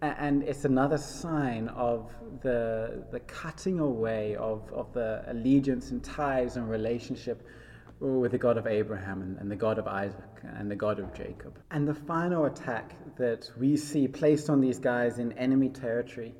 And 0.00 0.44
it's 0.44 0.64
another 0.64 0.96
sign 0.96 1.66
of 1.70 2.12
the, 2.42 3.02
the 3.10 3.18
cutting 3.20 3.80
away 3.80 4.36
of, 4.36 4.72
of 4.72 4.92
the 4.92 5.24
allegiance 5.26 5.90
and 5.90 6.02
ties 6.04 6.56
and 6.56 6.70
relationship 6.70 7.44
with 7.98 8.30
the 8.30 8.38
God 8.38 8.56
of 8.56 8.68
Abraham 8.68 9.22
and, 9.22 9.38
and, 9.38 9.50
the 9.50 9.56
God 9.56 9.76
of 9.78 9.88
Isaac 9.88 10.22
and 10.56 10.70
the 10.70 10.76
God 10.76 11.00
of 11.00 11.12
Jacob. 11.12 11.58
And 11.72 11.88
the 11.88 11.94
final 11.94 12.44
attack 12.44 12.94
that 13.16 13.50
we 13.58 13.76
see 13.76 14.06
placed 14.06 14.48
on 14.48 14.60
these 14.60 14.78
guys 14.78 15.18
in 15.18 15.32
enemy 15.32 15.68
territory 15.68 16.32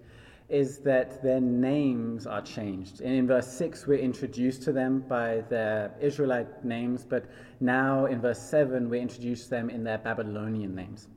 is 0.48 0.78
that 0.78 1.22
their 1.22 1.40
names 1.40 2.26
are 2.26 2.40
changed. 2.40 3.00
And 3.02 3.14
in 3.14 3.26
verse 3.26 3.48
6, 3.52 3.86
we're 3.86 3.98
introduced 3.98 4.62
to 4.62 4.72
them 4.72 5.00
by 5.00 5.42
their 5.50 5.94
Israelite 6.00 6.64
names, 6.64 7.04
but 7.04 7.26
now 7.60 8.06
in 8.06 8.20
verse 8.20 8.40
7, 8.40 8.88
we 8.88 8.98
introduce 8.98 9.46
them 9.46 9.68
in 9.68 9.84
their 9.84 9.98
Babylonian 9.98 10.74
names. 10.74 11.08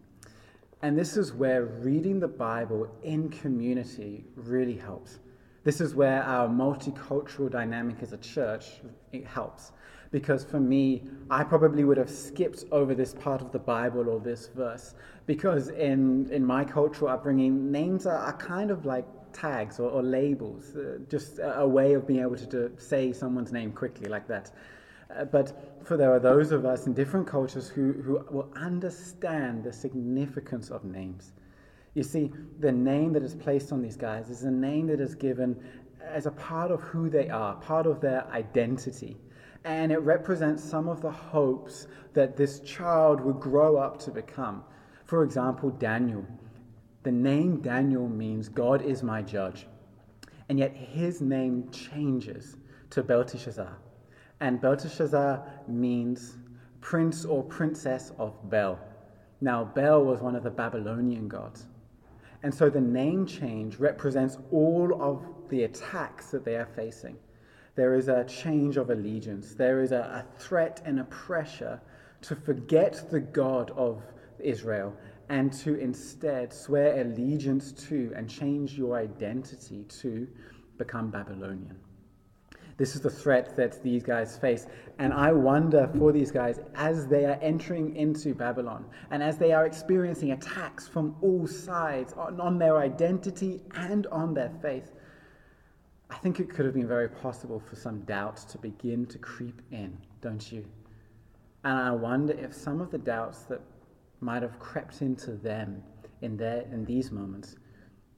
And 0.82 0.98
this 0.98 1.16
is 1.16 1.32
where 1.32 1.66
reading 1.66 2.20
the 2.20 2.28
Bible 2.28 2.88
in 3.04 3.30
community 3.30 4.26
really 4.36 4.76
helps. 4.76 5.20
This 5.64 5.80
is 5.80 5.94
where 5.94 6.24
our 6.24 6.50
multicultural 6.50 7.50
dynamic 7.52 7.98
as 8.02 8.14
a 8.14 8.18
church 8.18 8.82
helps. 9.26 9.72
Because 10.12 10.44
for 10.44 10.60
me, 10.60 11.03
I 11.30 11.44
probably 11.44 11.86
would 11.86 11.98
have 11.98 12.10
skipped 12.10 12.65
over 12.72 12.94
this 12.94 13.13
part 13.13 13.41
of 13.41 13.51
the 13.51 13.60
Bible 13.60 14.10
or 14.10 14.20
this 14.20 14.50
verse. 14.53 14.94
Because 15.25 15.70
in, 15.70 16.30
in 16.32 16.46
my 16.46 16.65
cultural 16.65 17.10
upbringing, 17.10 17.72
names 17.72 18.06
are, 18.06 18.18
are 18.18 18.34
kind 18.34 18.72
of 18.72 18.86
like 18.86 19.06
tags 19.32 19.80
or, 19.80 19.89
or 19.89 20.03
labels, 20.03 20.75
uh, 20.75 20.98
just 21.10 21.39
a, 21.39 21.60
a, 21.60 21.68
way 21.68 21.94
of 21.94 22.06
being 22.06 22.20
able 22.20 22.36
to, 22.36 22.46
to 22.48 22.72
say 22.77 23.13
someone's 23.13 23.53
name 23.53 23.72
quickly 23.72 24.10
like 24.10 24.27
that. 24.27 24.51
Uh, 25.15 25.25
but 25.25 25.82
for 25.86 25.98
there 25.98 26.13
are 26.13 26.20
those 26.20 26.51
of 26.51 26.65
us 26.65 26.88
in 26.88 26.94
different 26.94 27.27
cultures 27.27 27.70
who, 27.70 27.94
who 27.94 28.25
will 28.30 28.50
understand 28.56 29.63
the 29.63 29.72
significance 29.72 30.70
of 30.70 30.84
names. 30.84 31.32
You 31.94 32.03
see, 32.03 32.32
the 32.60 32.72
name 32.72 33.13
that 33.13 33.24
is 33.24 33.36
placed 33.36 33.72
on 33.72 33.82
these 33.82 33.98
guys 33.98 34.30
is 34.30 34.44
a 34.44 34.51
name 34.51 34.88
that 34.88 35.01
is 35.01 35.15
given 35.15 35.62
as 36.06 36.25
a 36.25 36.32
part 36.32 36.72
of 36.72 36.82
who 36.82 37.10
they 37.10 37.30
are, 37.30 37.56
part 37.56 37.86
of 37.86 38.00
their 38.01 38.25
identity. 38.32 39.18
And 39.63 39.91
it 39.91 40.00
represents 40.00 40.63
some 40.63 40.88
of 40.88 41.01
the 41.01 41.12
hopes 41.12 41.88
that 42.13 42.36
this 42.36 42.60
child 42.62 43.22
would 43.22 43.39
grow 43.39 43.77
up 43.77 44.00
to 44.00 44.12
become. 44.12 44.63
For 45.06 45.24
example, 45.24 45.70
Daniel. 45.70 46.25
The 47.03 47.12
name 47.12 47.62
Daniel 47.62 48.08
means 48.08 48.50
God 48.50 48.82
is 48.82 49.03
my 49.03 49.22
judge. 49.22 49.68
And 50.50 50.60
yet 50.60 50.75
his 50.75 51.22
name 51.22 51.70
changes 51.72 52.58
to 52.89 53.03
Belteshazzar. 53.03 53.77
And 54.39 54.60
Belteshazzar 54.60 55.44
means 55.68 56.38
prince 56.82 57.25
or 57.25 57.44
princess 57.44 58.12
of 58.18 58.34
Bel. 58.50 58.80
Now, 59.39 59.63
Bel 59.63 60.03
was 60.03 60.20
one 60.20 60.36
of 60.36 60.44
the 60.44 60.50
Babylonian 60.50 61.27
gods. 61.27 61.68
And 62.44 62.53
so 62.53 62.70
the 62.70 62.82
name 62.82 63.25
change 63.25 63.77
represents 63.77 64.38
all 64.51 65.01
of 65.01 65.24
the 65.50 65.63
attacks 65.63 66.32
that 66.32 66.44
they 66.44 66.56
are 66.56 66.70
facing. 66.75 67.18
There 67.75 67.96
is 67.96 68.08
a 68.08 68.25
change 68.25 68.78
of 68.78 68.90
allegiance, 68.90 69.54
there 69.54 69.82
is 69.82 69.92
a, 69.92 70.25
a 70.25 70.40
threat 70.40 70.82
and 70.86 71.00
a 71.00 71.06
pressure 71.06 71.80
to 72.22 72.36
forget 72.36 73.10
the 73.10 73.20
God 73.20 73.72
of 73.72 74.04
Israel 74.40 74.96
and 75.30 75.54
to 75.54 75.75
instead 75.75 76.54
swear 76.54 77.00
allegiance 77.01 77.72
to 77.88 78.12
and 78.16 78.30
change 78.30 78.78
your 78.78 78.98
identity 78.98 79.86
to 80.01 80.28
become 80.78 81.10
Babylonian. 81.10 81.78
This 82.78 82.96
is 82.96 83.01
the 83.01 83.10
threat 83.10 83.56
that 83.58 83.82
these 83.84 84.01
guys 84.01 84.38
face. 84.38 84.66
And 84.98 85.13
I 85.13 85.32
wonder 85.32 85.90
for 85.98 86.12
these 86.12 86.32
guys 86.32 86.60
as 86.74 87.08
they 87.08 87.25
are 87.25 87.38
entering 87.42 87.96
into 87.96 88.34
Babylon 88.34 88.86
and 89.12 89.22
as 89.22 89.38
they 89.38 89.54
are 89.54 89.66
experiencing 89.66 90.32
attacks 90.32 90.88
from 90.88 91.16
all 91.22 91.46
sides 91.46 92.13
on, 92.13 92.42
on 92.42 92.58
their 92.58 92.80
identity 92.80 93.62
and 93.75 94.08
on 94.08 94.34
their 94.34 94.51
faith, 94.62 94.94
I 96.12 96.15
think 96.15 96.41
it 96.41 96.50
could 96.50 96.65
have 96.65 96.74
been 96.74 96.89
very 96.89 97.08
possible 97.08 97.60
for 97.60 97.77
some 97.77 98.01
doubts 98.01 98.44
to 98.46 98.58
begin 98.58 99.06
to 99.08 99.18
creep 99.18 99.62
in, 99.72 99.98
don't 100.20 100.51
you? 100.51 100.65
And 101.63 101.80
I 101.80 101.91
wonder 101.91 102.34
if 102.34 102.53
some 102.53 102.82
of 102.82 102.91
the 102.91 102.98
doubts 102.98 103.44
that 103.44 103.62
might 104.20 104.41
have 104.41 104.60
crept 104.60 105.01
into 105.01 105.32
them 105.32 105.82
in, 106.22 106.36
their, 106.36 106.63
in 106.63 106.84
these 106.84 107.12
moments 107.12 107.56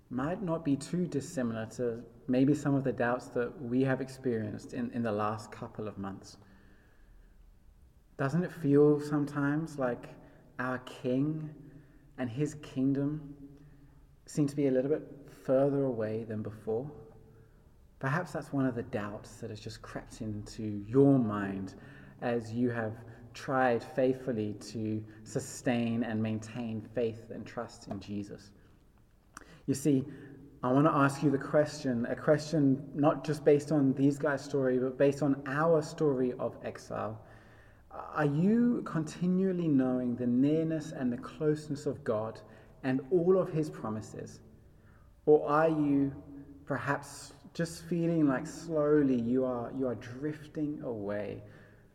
might 0.09 0.41
not 0.41 0.65
be 0.65 0.75
too 0.75 1.05
dissimilar 1.05 1.67
to 1.77 2.01
maybe 2.27 2.55
some 2.55 2.73
of 2.73 2.83
the 2.83 2.91
doubts 2.91 3.27
that 3.27 3.61
we 3.61 3.83
have 3.83 4.01
experienced 4.01 4.73
in, 4.73 4.89
in 4.91 5.03
the 5.03 5.11
last 5.11 5.51
couple 5.51 5.87
of 5.87 5.97
months. 5.99 6.37
Doesn't 8.17 8.43
it 8.43 8.51
feel 8.51 9.01
sometimes 9.01 9.77
like 9.77 10.09
our 10.57 10.79
King 10.79 11.47
and 12.17 12.27
his 12.27 12.55
kingdom 12.55 13.35
seem 14.25 14.47
to 14.47 14.55
be 14.55 14.67
a 14.67 14.71
little 14.71 14.89
bit 14.89 15.07
further 15.45 15.83
away 15.83 16.23
than 16.23 16.41
before? 16.41 16.89
Perhaps 18.03 18.33
that's 18.33 18.51
one 18.51 18.65
of 18.65 18.75
the 18.75 18.83
doubts 18.83 19.37
that 19.37 19.49
has 19.49 19.61
just 19.61 19.81
crept 19.81 20.19
into 20.19 20.83
your 20.85 21.17
mind 21.17 21.75
as 22.21 22.51
you 22.51 22.69
have 22.69 22.97
tried 23.33 23.81
faithfully 23.81 24.57
to 24.59 25.01
sustain 25.23 26.03
and 26.03 26.21
maintain 26.21 26.85
faith 26.93 27.31
and 27.33 27.45
trust 27.45 27.87
in 27.87 28.01
Jesus. 28.01 28.51
You 29.67 29.73
see, 29.73 30.03
I 30.63 30.73
want 30.73 30.85
to 30.85 30.91
ask 30.91 31.23
you 31.23 31.31
the 31.31 31.37
question, 31.37 32.05
a 32.09 32.15
question 32.15 32.85
not 32.93 33.23
just 33.23 33.45
based 33.45 33.71
on 33.71 33.93
these 33.93 34.17
guys' 34.17 34.43
story, 34.43 34.79
but 34.79 34.97
based 34.97 35.23
on 35.23 35.41
our 35.47 35.81
story 35.81 36.33
of 36.39 36.57
exile. 36.61 37.21
Are 37.89 38.25
you 38.25 38.81
continually 38.85 39.69
knowing 39.69 40.17
the 40.17 40.27
nearness 40.27 40.91
and 40.91 41.09
the 41.09 41.19
closeness 41.19 41.85
of 41.85 42.03
God 42.03 42.41
and 42.83 42.99
all 43.11 43.39
of 43.39 43.47
his 43.47 43.69
promises? 43.69 44.41
Or 45.25 45.47
are 45.47 45.69
you 45.69 46.11
perhaps 46.65 47.31
just 47.53 47.83
feeling 47.83 48.27
like 48.27 48.47
slowly 48.47 49.21
you 49.21 49.45
are, 49.45 49.71
you 49.77 49.87
are 49.87 49.95
drifting 49.95 50.81
away 50.83 51.41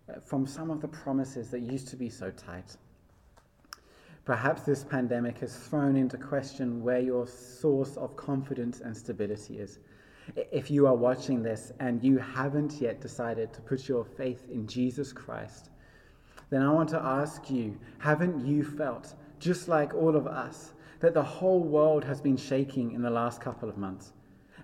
uh, 0.08 0.20
from 0.24 0.46
some 0.46 0.70
of 0.70 0.80
the 0.80 0.88
promises 0.88 1.50
that 1.50 1.60
used 1.60 1.88
to 1.88 1.96
be 1.96 2.08
so 2.08 2.30
tight. 2.30 2.76
Perhaps 4.24 4.62
this 4.62 4.84
pandemic 4.84 5.38
has 5.38 5.56
thrown 5.56 5.96
into 5.96 6.16
question 6.16 6.82
where 6.82 7.00
your 7.00 7.26
source 7.26 7.96
of 7.96 8.14
confidence 8.16 8.80
and 8.80 8.96
stability 8.96 9.58
is. 9.58 9.78
If 10.52 10.70
you 10.70 10.86
are 10.86 10.94
watching 10.94 11.42
this 11.42 11.72
and 11.80 12.04
you 12.04 12.18
haven't 12.18 12.80
yet 12.80 13.00
decided 13.00 13.52
to 13.54 13.62
put 13.62 13.88
your 13.88 14.04
faith 14.04 14.44
in 14.50 14.66
Jesus 14.66 15.12
Christ, 15.12 15.70
then 16.50 16.62
I 16.62 16.70
want 16.70 16.90
to 16.90 17.02
ask 17.02 17.50
you 17.50 17.78
haven't 17.98 18.46
you 18.46 18.62
felt, 18.62 19.14
just 19.40 19.66
like 19.66 19.94
all 19.94 20.14
of 20.14 20.26
us, 20.26 20.74
that 21.00 21.14
the 21.14 21.22
whole 21.22 21.60
world 21.60 22.04
has 22.04 22.20
been 22.20 22.36
shaking 22.36 22.92
in 22.92 23.02
the 23.02 23.10
last 23.10 23.40
couple 23.40 23.68
of 23.68 23.78
months? 23.78 24.12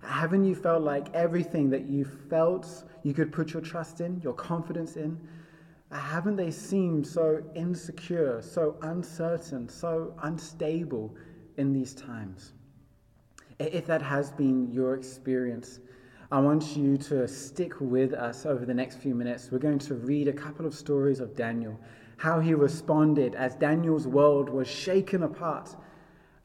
Haven't 0.04 0.44
you 0.44 0.54
felt 0.54 0.82
like 0.82 1.12
everything 1.14 1.70
that 1.70 1.86
you 1.86 2.04
felt 2.04 2.84
you 3.02 3.14
could 3.14 3.32
put 3.32 3.52
your 3.52 3.62
trust 3.62 4.00
in, 4.00 4.20
your 4.20 4.34
confidence 4.34 4.96
in, 4.96 5.18
haven't 5.90 6.36
they 6.36 6.50
seemed 6.50 7.06
so 7.06 7.42
insecure, 7.54 8.42
so 8.42 8.76
uncertain, 8.82 9.68
so 9.68 10.14
unstable 10.22 11.14
in 11.56 11.72
these 11.72 11.94
times? 11.94 12.52
If 13.58 13.86
that 13.86 14.02
has 14.02 14.32
been 14.32 14.72
your 14.72 14.94
experience, 14.94 15.78
I 16.32 16.40
want 16.40 16.76
you 16.76 16.96
to 16.96 17.28
stick 17.28 17.80
with 17.80 18.12
us 18.12 18.44
over 18.44 18.64
the 18.64 18.74
next 18.74 18.96
few 18.96 19.14
minutes. 19.14 19.50
We're 19.52 19.58
going 19.58 19.78
to 19.80 19.94
read 19.94 20.26
a 20.26 20.32
couple 20.32 20.66
of 20.66 20.74
stories 20.74 21.20
of 21.20 21.36
Daniel, 21.36 21.78
how 22.16 22.40
he 22.40 22.54
responded 22.54 23.34
as 23.36 23.54
Daniel's 23.54 24.08
world 24.08 24.48
was 24.48 24.66
shaken 24.66 25.22
apart. 25.22 25.76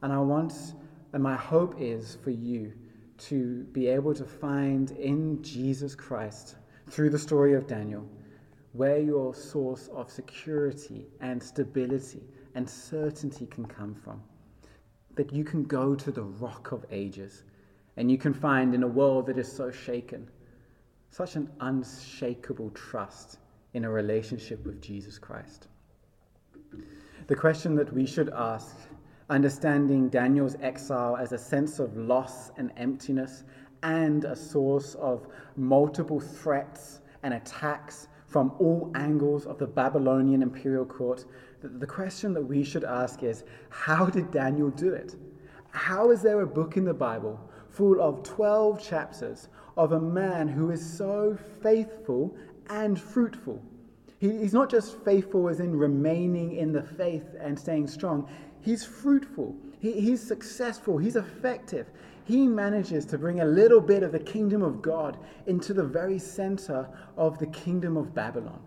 And 0.02 0.12
I 0.12 0.18
want, 0.18 0.52
and 1.12 1.22
my 1.22 1.36
hope 1.36 1.74
is 1.80 2.16
for 2.22 2.30
you 2.30 2.72
to 3.20 3.64
be 3.72 3.86
able 3.86 4.14
to 4.14 4.24
find 4.24 4.90
in 4.92 5.42
Jesus 5.42 5.94
Christ, 5.94 6.56
through 6.88 7.10
the 7.10 7.18
story 7.18 7.54
of 7.54 7.66
Daniel, 7.66 8.06
where 8.72 8.98
your 8.98 9.34
source 9.34 9.88
of 9.88 10.10
security 10.10 11.06
and 11.20 11.42
stability 11.42 12.22
and 12.54 12.68
certainty 12.68 13.46
can 13.46 13.64
come 13.64 13.94
from. 13.94 14.22
That 15.14 15.32
you 15.32 15.44
can 15.44 15.64
go 15.64 15.94
to 15.94 16.10
the 16.10 16.22
rock 16.22 16.72
of 16.72 16.84
ages 16.90 17.44
and 17.96 18.10
you 18.10 18.18
can 18.18 18.32
find 18.32 18.74
in 18.74 18.82
a 18.82 18.88
world 18.88 19.26
that 19.26 19.38
is 19.38 19.50
so 19.50 19.70
shaken 19.70 20.28
such 21.10 21.36
an 21.36 21.50
unshakable 21.60 22.70
trust 22.70 23.38
in 23.74 23.84
a 23.84 23.90
relationship 23.90 24.64
with 24.64 24.80
Jesus 24.80 25.18
Christ. 25.18 25.66
The 27.26 27.36
question 27.36 27.74
that 27.76 27.92
we 27.92 28.06
should 28.06 28.30
ask 28.30 28.76
understanding 29.30 30.08
Daniel's 30.08 30.56
exile 30.60 31.16
as 31.16 31.32
a 31.32 31.38
sense 31.38 31.78
of 31.78 31.96
loss 31.96 32.50
and 32.56 32.72
emptiness 32.76 33.44
and 33.82 34.24
a 34.24 34.36
source 34.36 34.96
of 34.96 35.28
multiple 35.56 36.20
threats 36.20 37.00
and 37.22 37.32
attacks 37.32 38.08
from 38.26 38.52
all 38.58 38.90
angles 38.94 39.46
of 39.46 39.58
the 39.58 39.66
Babylonian 39.66 40.42
imperial 40.42 40.84
court, 40.84 41.24
the 41.62 41.86
question 41.86 42.34
that 42.34 42.42
we 42.42 42.64
should 42.64 42.84
ask 42.84 43.22
is 43.22 43.44
how 43.70 44.06
did 44.06 44.30
Daniel 44.30 44.70
do 44.70 44.92
it? 44.92 45.14
How 45.70 46.10
is 46.10 46.22
there 46.22 46.40
a 46.40 46.46
book 46.46 46.76
in 46.76 46.84
the 46.84 46.94
Bible 46.94 47.38
full 47.68 48.00
of 48.00 48.22
12 48.24 48.82
chapters 48.82 49.48
of 49.76 49.92
a 49.92 50.00
man 50.00 50.48
who 50.48 50.70
is 50.70 50.84
so 50.84 51.38
faithful 51.62 52.36
and 52.68 53.00
fruitful? 53.00 53.62
he's 54.20 54.52
not 54.52 54.70
just 54.70 55.02
faithful 55.02 55.48
as 55.48 55.60
in 55.60 55.74
remaining 55.74 56.52
in 56.56 56.72
the 56.72 56.82
faith 56.82 57.24
and 57.40 57.58
staying 57.58 57.86
strong, 57.86 58.28
he's 58.62 58.84
fruitful, 58.84 59.56
he, 59.80 59.92
he's 60.00 60.22
successful, 60.22 60.98
he's 60.98 61.16
effective. 61.16 61.86
He 62.24 62.46
manages 62.46 63.04
to 63.06 63.18
bring 63.18 63.40
a 63.40 63.44
little 63.44 63.80
bit 63.80 64.02
of 64.02 64.12
the 64.12 64.18
kingdom 64.18 64.62
of 64.62 64.80
God 64.80 65.18
into 65.46 65.74
the 65.74 65.82
very 65.82 66.18
center 66.18 66.88
of 67.16 67.38
the 67.38 67.46
kingdom 67.46 67.96
of 67.96 68.14
Babylon. 68.14 68.60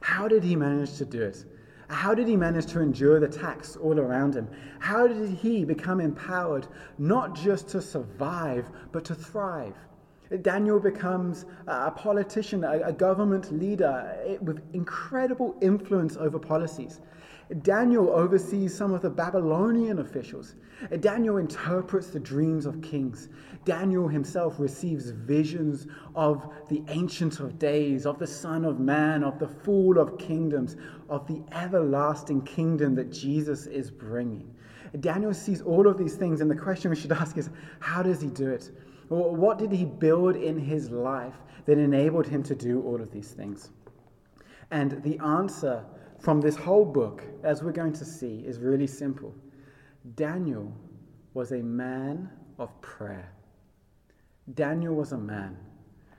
How 0.00 0.26
did 0.26 0.42
he 0.42 0.56
manage 0.56 0.96
to 0.96 1.04
do 1.04 1.20
it? 1.22 1.44
How 1.88 2.14
did 2.14 2.28
he 2.28 2.36
manage 2.36 2.66
to 2.66 2.80
endure 2.80 3.18
the 3.18 3.26
attacks 3.26 3.76
all 3.76 3.98
around 3.98 4.34
him? 4.34 4.48
How 4.78 5.06
did 5.08 5.28
he 5.28 5.64
become 5.64 6.00
empowered 6.00 6.68
not 6.98 7.34
just 7.34 7.68
to 7.70 7.82
survive, 7.82 8.70
but 8.92 9.04
to 9.06 9.14
thrive? 9.14 9.74
Daniel 10.42 10.78
becomes 10.78 11.44
a 11.66 11.90
politician, 11.90 12.62
a 12.62 12.92
government 12.92 13.50
leader 13.50 14.16
eh, 14.24 14.36
with 14.40 14.62
incredible 14.72 15.56
influence 15.60 16.16
over 16.16 16.38
policies. 16.38 17.00
Daniel 17.62 18.10
oversees 18.10 18.72
some 18.76 18.94
of 18.94 19.02
the 19.02 19.10
Babylonian 19.10 19.98
officials. 19.98 20.54
Daniel 21.00 21.38
interprets 21.38 22.06
the 22.08 22.20
dreams 22.20 22.64
of 22.64 22.80
kings. 22.80 23.28
Daniel 23.64 24.06
himself 24.06 24.60
receives 24.60 25.10
visions 25.10 25.88
of 26.14 26.48
the 26.68 26.82
Ancient 26.88 27.40
of 27.40 27.58
Days, 27.58 28.06
of 28.06 28.18
the 28.20 28.26
Son 28.26 28.64
of 28.64 28.78
Man, 28.78 29.24
of 29.24 29.38
the 29.38 29.48
Fool 29.48 29.98
of 29.98 30.16
Kingdoms, 30.16 30.76
of 31.08 31.26
the 31.26 31.42
everlasting 31.52 32.42
kingdom 32.42 32.94
that 32.94 33.10
Jesus 33.10 33.66
is 33.66 33.90
bringing. 33.90 34.54
Daniel 35.00 35.34
sees 35.34 35.60
all 35.60 35.88
of 35.88 35.98
these 35.98 36.14
things, 36.14 36.40
and 36.40 36.50
the 36.50 36.56
question 36.56 36.90
we 36.90 36.96
should 36.96 37.12
ask 37.12 37.36
is 37.36 37.50
how 37.80 38.02
does 38.02 38.20
he 38.20 38.28
do 38.28 38.48
it? 38.48 38.70
What 39.08 39.58
did 39.58 39.72
he 39.72 39.84
build 39.84 40.36
in 40.36 40.56
his 40.56 40.90
life 40.90 41.34
that 41.64 41.78
enabled 41.78 42.28
him 42.28 42.44
to 42.44 42.54
do 42.54 42.80
all 42.82 43.00
of 43.00 43.10
these 43.10 43.32
things? 43.32 43.70
And 44.70 45.02
the 45.02 45.18
answer 45.18 45.84
from 46.20 46.40
this 46.40 46.56
whole 46.56 46.84
book, 46.84 47.24
as 47.42 47.62
we're 47.62 47.72
going 47.72 47.94
to 47.94 48.04
see, 48.04 48.44
is 48.46 48.58
really 48.58 48.86
simple. 48.86 49.34
Daniel 50.16 50.70
was 51.32 51.52
a 51.52 51.62
man 51.62 52.30
of 52.58 52.78
prayer. 52.82 53.32
Daniel 54.54 54.94
was 54.94 55.12
a 55.12 55.18
man 55.18 55.56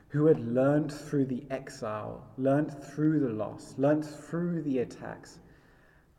who 0.07 0.25
had 0.25 0.39
learned 0.39 0.91
through 0.91 1.25
the 1.25 1.43
exile, 1.51 2.25
learned 2.37 2.83
through 2.83 3.19
the 3.19 3.29
loss, 3.29 3.75
learned 3.77 4.05
through 4.05 4.61
the 4.63 4.79
attacks, 4.79 5.39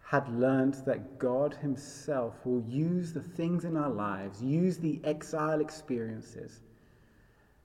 had 0.04 0.28
learned 0.28 0.74
that 0.86 1.18
God 1.18 1.54
Himself 1.54 2.34
will 2.46 2.62
use 2.62 3.12
the 3.12 3.20
things 3.20 3.64
in 3.64 3.76
our 3.76 3.90
lives, 3.90 4.42
use 4.42 4.78
the 4.78 5.00
exile 5.04 5.60
experiences 5.60 6.60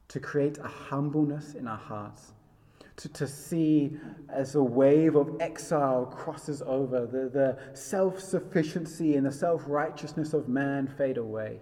to 0.07 0.19
create 0.19 0.57
a 0.57 0.67
humbleness 0.67 1.53
in 1.53 1.67
our 1.67 1.77
hearts 1.77 2.33
to, 2.97 3.09
to 3.09 3.27
see 3.27 3.91
as 4.29 4.55
a 4.55 4.63
wave 4.63 5.15
of 5.15 5.37
exile 5.39 6.05
crosses 6.07 6.61
over, 6.65 7.05
the, 7.05 7.29
the 7.29 7.57
self 7.75 8.19
sufficiency 8.19 9.15
and 9.15 9.25
the 9.25 9.31
self 9.31 9.63
righteousness 9.67 10.33
of 10.33 10.49
man 10.49 10.87
fade 10.97 11.17
away. 11.17 11.59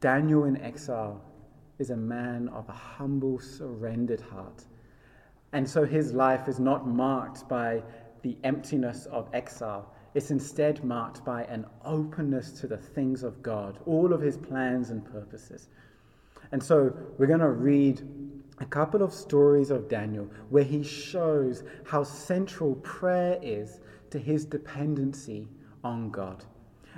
Daniel 0.00 0.44
in 0.44 0.60
exile 0.60 1.20
is 1.78 1.90
a 1.90 1.96
man 1.96 2.48
of 2.48 2.68
a 2.68 2.72
humble, 2.72 3.38
surrendered 3.38 4.20
heart. 4.20 4.64
And 5.52 5.68
so 5.68 5.84
his 5.84 6.12
life 6.12 6.46
is 6.46 6.60
not 6.60 6.86
marked 6.86 7.48
by 7.48 7.82
the 8.22 8.36
emptiness 8.44 9.06
of 9.06 9.28
exile. 9.32 9.90
It's 10.14 10.30
instead 10.30 10.84
marked 10.84 11.24
by 11.24 11.44
an 11.44 11.64
openness 11.84 12.52
to 12.60 12.66
the 12.66 12.76
things 12.76 13.22
of 13.22 13.42
God, 13.42 13.78
all 13.86 14.12
of 14.12 14.20
his 14.20 14.36
plans 14.36 14.90
and 14.90 15.04
purposes. 15.04 15.68
And 16.52 16.62
so 16.62 16.92
we're 17.16 17.26
going 17.26 17.40
to 17.40 17.48
read 17.48 18.02
a 18.60 18.66
couple 18.66 19.02
of 19.02 19.12
stories 19.12 19.70
of 19.70 19.88
Daniel 19.88 20.28
where 20.50 20.64
he 20.64 20.82
shows 20.82 21.64
how 21.84 22.04
central 22.04 22.74
prayer 22.76 23.38
is 23.42 23.80
to 24.10 24.18
his 24.18 24.44
dependency 24.44 25.48
on 25.82 26.10
God. 26.10 26.44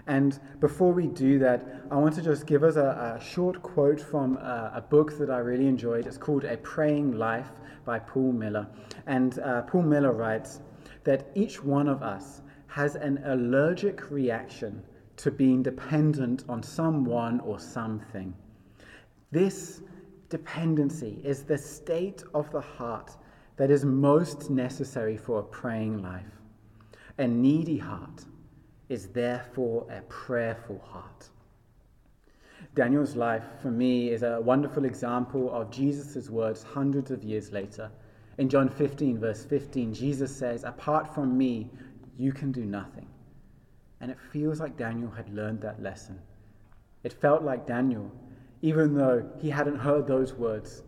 And 0.08 0.38
before 0.58 0.92
we 0.92 1.06
do 1.06 1.38
that, 1.38 1.64
I 1.90 1.96
want 1.96 2.14
to 2.16 2.22
just 2.22 2.46
give 2.46 2.64
us 2.64 2.74
a, 2.74 3.16
a 3.18 3.24
short 3.24 3.62
quote 3.62 4.00
from 4.00 4.36
a, 4.38 4.72
a, 4.74 4.80
book 4.80 5.16
that 5.18 5.30
I 5.30 5.38
really 5.38 5.68
enjoyed. 5.68 6.06
It's 6.06 6.18
called 6.18 6.42
A 6.42 6.56
Praying 6.56 7.12
Life 7.12 7.50
by 7.84 8.00
Paul 8.00 8.32
Miller. 8.32 8.66
And 9.06 9.38
uh, 9.38 9.62
Paul 9.62 9.82
Miller 9.82 10.12
writes 10.12 10.60
that 11.04 11.30
each 11.36 11.62
one 11.62 11.86
of 11.86 12.02
us 12.02 12.40
has 12.66 12.96
an 12.96 13.20
allergic 13.26 14.10
reaction 14.10 14.82
to 15.18 15.30
being 15.30 15.62
dependent 15.62 16.44
on 16.48 16.64
someone 16.64 17.38
or 17.40 17.60
something. 17.60 18.34
This 19.30 19.82
dependency 20.32 21.20
is 21.22 21.42
the 21.42 21.58
state 21.58 22.24
of 22.32 22.50
the 22.52 22.60
heart 22.60 23.14
that 23.58 23.70
is 23.70 23.84
most 23.84 24.48
necessary 24.48 25.18
for 25.18 25.40
a 25.40 25.42
praying 25.42 26.02
life. 26.02 26.40
A 27.18 27.28
needy 27.28 27.76
heart 27.76 28.24
is 28.88 29.08
therefore 29.08 29.86
a 29.90 30.00
prayerful 30.08 30.80
heart. 30.88 31.28
Daniel's 32.74 33.14
life, 33.14 33.44
for 33.60 33.70
me, 33.70 34.08
is 34.08 34.22
a 34.22 34.40
wonderful 34.40 34.86
example 34.86 35.52
of 35.52 35.70
Jesus' 35.70 36.30
words 36.30 36.62
hundreds 36.62 37.10
of 37.10 37.22
years 37.22 37.52
later. 37.52 37.90
In 38.38 38.48
John 38.48 38.70
15, 38.70 39.18
verse 39.18 39.44
15, 39.44 39.92
Jesus 39.92 40.34
says, 40.34 40.64
Apart 40.64 41.14
from 41.14 41.36
me, 41.36 41.70
you 42.16 42.32
can 42.32 42.52
do 42.52 42.64
nothing. 42.64 43.06
And 44.00 44.10
it 44.10 44.18
feels 44.32 44.60
like 44.60 44.78
Daniel 44.78 45.10
had 45.10 45.28
learned 45.34 45.60
that 45.60 45.82
lesson. 45.82 46.18
It 47.04 47.12
felt 47.12 47.42
like 47.42 47.66
Daniel 47.66 48.10
even 48.62 48.94
though 48.94 49.28
he 49.40 49.50
hadn't 49.50 49.76
heard 49.76 50.06
those 50.06 50.34
words, 50.34 50.82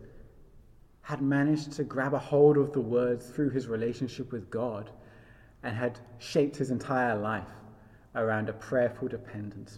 had 1.01 1.21
managed 1.21 1.73
to 1.73 1.83
grab 1.83 2.13
a 2.13 2.19
hold 2.19 2.57
of 2.57 2.73
the 2.73 2.79
words 2.79 3.27
through 3.29 3.51
his 3.51 3.67
relationship 3.67 4.31
with 4.31 4.49
God 4.49 4.89
and 5.61 5.75
had 5.75 5.99
shaped 6.17 6.55
his 6.55 6.71
entire 6.71 7.15
life 7.15 7.43
around 8.15 8.49
a 8.49 8.53
prayerful 8.53 9.09
dependence. 9.09 9.77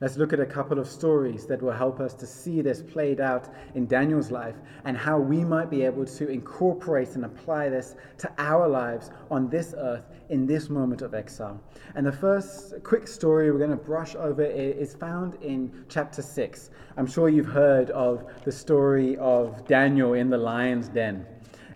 Let's 0.00 0.16
look 0.16 0.32
at 0.32 0.38
a 0.38 0.46
couple 0.46 0.78
of 0.78 0.86
stories 0.86 1.44
that 1.46 1.60
will 1.60 1.72
help 1.72 1.98
us 1.98 2.14
to 2.14 2.26
see 2.26 2.62
this 2.62 2.82
played 2.82 3.20
out 3.20 3.52
in 3.74 3.88
Daniel's 3.88 4.30
life 4.30 4.54
and 4.84 4.96
how 4.96 5.18
we 5.18 5.42
might 5.42 5.70
be 5.70 5.82
able 5.82 6.04
to 6.04 6.28
incorporate 6.28 7.16
and 7.16 7.24
apply 7.24 7.68
this 7.68 7.96
to 8.18 8.30
our 8.38 8.68
lives 8.68 9.10
on 9.28 9.48
this 9.48 9.74
earth 9.76 10.04
in 10.28 10.46
this 10.46 10.70
moment 10.70 11.02
of 11.02 11.14
exile. 11.14 11.60
And 11.96 12.06
the 12.06 12.12
first 12.12 12.74
quick 12.84 13.08
story 13.08 13.50
we're 13.50 13.58
going 13.58 13.70
to 13.70 13.76
brush 13.76 14.14
over 14.14 14.44
is 14.44 14.94
found 14.94 15.34
in 15.42 15.84
chapter 15.88 16.22
6. 16.22 16.70
I'm 16.96 17.06
sure 17.08 17.28
you've 17.28 17.46
heard 17.46 17.90
of 17.90 18.24
the 18.44 18.52
story 18.52 19.16
of 19.16 19.66
Daniel 19.66 20.12
in 20.12 20.30
the 20.30 20.38
lion's 20.38 20.88
den. 20.88 21.26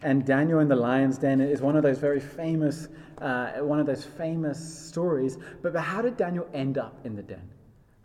And 0.03 0.25
Daniel 0.25 0.61
in 0.61 0.69
the 0.69 0.77
lion's 0.77 1.19
den 1.19 1.41
is 1.41 1.61
one 1.61 1.75
of 1.75 1.83
those 1.83 1.99
very 1.99 2.21
famous, 2.21 2.87
uh, 3.19 3.55
one 3.55 3.81
of 3.81 3.87
those 3.87 4.05
famous 4.05 4.61
stories. 4.87 5.39
But, 5.61 5.73
but 5.73 5.83
how 5.83 6.03
did 6.03 6.17
Daniel 6.17 6.47
end 6.55 6.79
up 6.79 7.05
in 7.05 7.17
the 7.17 7.23
den? 7.23 7.43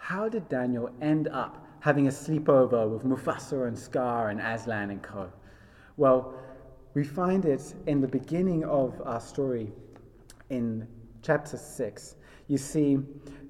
How 0.08 0.30
did 0.30 0.48
Daniel 0.48 0.90
end 1.02 1.28
up 1.28 1.68
having 1.82 2.08
a 2.08 2.10
sleepover 2.10 2.90
with 2.90 3.04
Mufasa 3.04 3.68
and 3.68 3.78
Scar 3.78 4.30
and 4.30 4.40
Aslan 4.40 4.90
and 4.90 5.04
co? 5.04 5.30
Well, 5.98 6.34
we 6.94 7.04
find 7.04 7.44
it 7.44 7.74
in 7.88 8.00
the 8.00 8.08
beginning 8.08 8.64
of 8.64 9.02
our 9.04 9.20
story 9.20 9.74
in 10.50 10.88
chapter 11.22 11.58
6. 11.58 12.16
You 12.48 12.58
see, 12.58 13.00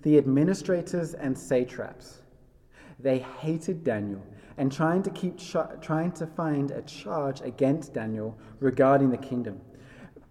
the 0.02 0.17
administrators 0.17 1.13
and 1.13 1.38
satraps, 1.38 2.24
they 3.00 3.20
hated 3.20 3.84
Daniel 3.84 4.24
and 4.58 4.72
trying 4.72 5.04
to 5.04 5.12
keep 5.12 5.38
trying 5.38 6.12
to 6.13 6.26
find 6.26 6.72
a 6.72 6.82
charge 6.82 7.39
against 7.41 7.93
Daniel 7.93 8.36
regarding 8.60 9.12
the 9.12 9.17
kingdom. 9.17 9.62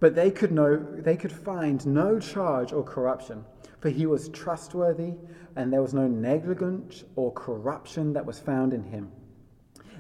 But 0.01 0.17
they 0.17 0.33
could 0.33 0.51
know 0.51 0.77
they 0.77 1.17
could 1.17 1.31
find 1.31 1.87
no 1.87 2.19
charge 2.19 2.73
or 2.73 2.83
corruption 2.83 3.45
for 3.81 3.91
he 3.91 4.07
was 4.07 4.29
trustworthy, 4.31 5.15
and 5.57 5.73
there 5.73 5.83
was 5.83 5.95
no 5.95 6.07
negligence 6.07 7.05
or 7.16 7.33
corruption 7.33 8.12
that 8.12 8.27
was 8.27 8.38
found 8.38 8.73
in 8.73 8.85
him. 8.85 9.11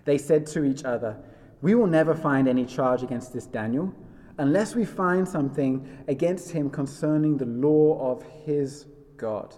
They 0.04 0.18
said 0.18 0.46
to 0.48 0.64
each 0.64 0.84
other, 0.84 1.16
We 1.62 1.74
will 1.74 1.86
never 1.86 2.14
find 2.14 2.46
any 2.46 2.66
charge 2.66 3.02
against 3.02 3.32
this 3.32 3.46
Daniel, 3.46 3.92
unless 4.38 4.74
we 4.74 4.84
find 4.84 5.26
something 5.26 6.04
against 6.06 6.50
him 6.50 6.70
concerning 6.70 7.38
the 7.38 7.46
law 7.46 8.12
of 8.12 8.22
his 8.44 8.86
God. 9.16 9.54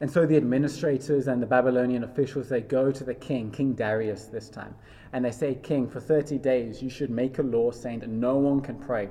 And 0.00 0.10
so 0.10 0.24
the 0.24 0.36
administrators 0.36 1.28
and 1.28 1.42
the 1.42 1.46
Babylonian 1.46 2.04
officials, 2.04 2.48
they 2.48 2.60
go 2.62 2.90
to 2.90 3.04
the 3.04 3.14
king, 3.14 3.50
King 3.50 3.74
Darius 3.74 4.26
this 4.26 4.48
time, 4.48 4.74
and 5.12 5.24
they 5.24 5.30
say, 5.30 5.54
King, 5.56 5.88
for 5.88 6.00
30 6.00 6.38
days 6.38 6.82
you 6.82 6.88
should 6.88 7.10
make 7.10 7.38
a 7.38 7.42
law 7.42 7.70
saying 7.70 8.00
that 8.00 8.08
no 8.08 8.36
one 8.36 8.60
can 8.60 8.76
pray 8.76 9.10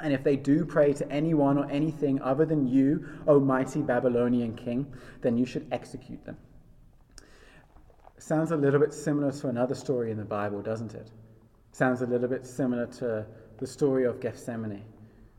And 0.00 0.12
if 0.12 0.22
they 0.22 0.36
do 0.36 0.64
pray 0.64 0.92
to 0.94 1.10
anyone 1.10 1.58
or 1.58 1.70
anything 1.70 2.20
other 2.20 2.44
than 2.44 2.66
you, 2.66 3.06
O 3.26 3.40
mighty 3.40 3.80
Babylonian 3.80 4.54
king, 4.54 4.92
then 5.22 5.38
you 5.38 5.46
should 5.46 5.66
execute 5.72 6.24
them. 6.24 6.36
Sounds 8.18 8.50
a 8.50 8.56
little 8.56 8.80
bit 8.80 8.92
similar 8.92 9.32
to 9.32 9.48
another 9.48 9.74
story 9.74 10.10
in 10.10 10.18
the 10.18 10.24
Bible, 10.24 10.60
doesn't 10.60 10.94
it? 10.94 11.10
Sounds 11.72 12.02
a 12.02 12.06
little 12.06 12.28
bit 12.28 12.46
similar 12.46 12.86
to 12.86 13.26
the 13.58 13.66
story 13.66 14.04
of 14.04 14.20
Gethsemane, 14.20 14.84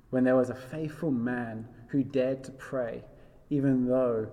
when 0.09 0.23
there 0.23 0.35
was 0.35 0.49
a 0.49 0.55
faithful 0.55 1.11
man 1.11 1.67
who 1.87 2.03
dared 2.03 2.43
to 2.43 2.51
pray, 2.51 3.03
even 3.49 3.87
though 3.87 4.27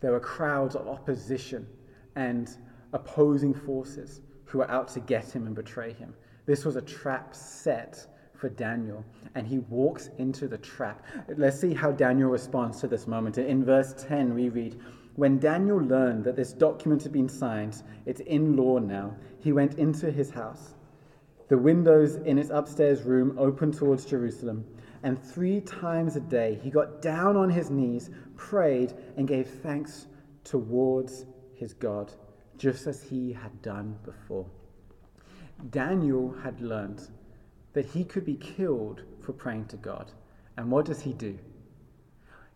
there 0.00 0.12
were 0.12 0.20
crowds 0.20 0.74
of 0.74 0.88
opposition 0.88 1.66
and 2.14 2.56
opposing 2.92 3.54
forces 3.54 4.20
who 4.44 4.58
were 4.58 4.70
out 4.70 4.88
to 4.88 5.00
get 5.00 5.30
him 5.34 5.46
and 5.46 5.54
betray 5.54 5.92
him. 5.92 6.14
This 6.46 6.64
was 6.64 6.76
a 6.76 6.82
trap 6.82 7.34
set 7.34 8.06
for 8.36 8.48
Daniel, 8.48 9.04
and 9.34 9.46
he 9.46 9.58
walks 9.58 10.10
into 10.18 10.48
the 10.48 10.58
trap. 10.58 11.04
Let's 11.36 11.60
see 11.60 11.74
how 11.74 11.92
Daniel 11.92 12.30
responds 12.30 12.80
to 12.80 12.88
this 12.88 13.06
moment. 13.06 13.38
In 13.38 13.64
verse 13.64 13.94
10, 13.98 14.34
we 14.34 14.48
read, 14.48 14.78
When 15.14 15.38
Daniel 15.38 15.78
learned 15.78 16.24
that 16.24 16.36
this 16.36 16.52
document 16.52 17.02
had 17.02 17.12
been 17.12 17.28
signed, 17.28 17.82
it's 18.04 18.20
in 18.20 18.56
law 18.56 18.78
now, 18.78 19.16
he 19.40 19.52
went 19.52 19.78
into 19.78 20.10
his 20.10 20.30
house. 20.30 20.74
The 21.48 21.58
windows 21.58 22.16
in 22.16 22.36
his 22.36 22.50
upstairs 22.50 23.02
room 23.02 23.36
opened 23.38 23.74
towards 23.74 24.04
Jerusalem, 24.04 24.64
and 25.02 25.22
three 25.22 25.60
times 25.60 26.16
a 26.16 26.20
day 26.20 26.58
he 26.62 26.70
got 26.70 27.00
down 27.00 27.36
on 27.36 27.50
his 27.50 27.70
knees, 27.70 28.10
prayed, 28.36 28.92
and 29.16 29.28
gave 29.28 29.46
thanks 29.46 30.06
towards 30.42 31.26
his 31.54 31.72
God, 31.72 32.12
just 32.58 32.86
as 32.86 33.02
he 33.02 33.32
had 33.32 33.62
done 33.62 33.96
before. 34.04 34.46
Daniel 35.70 36.34
had 36.42 36.60
learned 36.60 37.08
that 37.76 37.84
he 37.84 38.02
could 38.02 38.24
be 38.24 38.36
killed 38.36 39.02
for 39.20 39.34
praying 39.34 39.66
to 39.66 39.76
God. 39.76 40.10
And 40.56 40.70
what 40.70 40.86
does 40.86 41.02
he 41.02 41.12
do? 41.12 41.38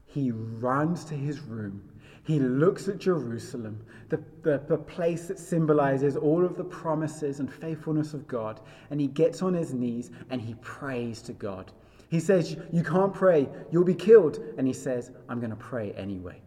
He 0.06 0.30
runs 0.30 1.04
to 1.04 1.14
his 1.14 1.40
room. 1.40 1.82
He 2.24 2.38
looks 2.38 2.88
at 2.88 2.96
Jerusalem, 2.96 3.84
the, 4.08 4.18
the, 4.42 4.62
the, 4.66 4.78
place 4.78 5.26
that 5.26 5.38
symbolizes 5.38 6.16
all 6.16 6.42
of 6.42 6.56
the 6.56 6.64
promises 6.64 7.38
and 7.38 7.52
faithfulness 7.52 8.14
of 8.14 8.26
God, 8.26 8.62
and 8.88 8.98
he 8.98 9.08
gets 9.08 9.42
on 9.42 9.52
his 9.52 9.74
knees 9.74 10.10
and 10.30 10.40
he 10.40 10.54
prays 10.62 11.20
to 11.22 11.34
God. 11.34 11.70
He 12.08 12.18
says, 12.18 12.56
You 12.72 12.82
can't 12.82 13.12
pray, 13.12 13.46
you'll 13.70 13.84
be 13.84 13.94
killed. 13.94 14.38
And 14.56 14.66
he 14.66 14.72
says, 14.72 15.10
I'm 15.28 15.38
going 15.38 15.50
to 15.50 15.56
pray 15.56 15.92
anyway. 15.98 16.40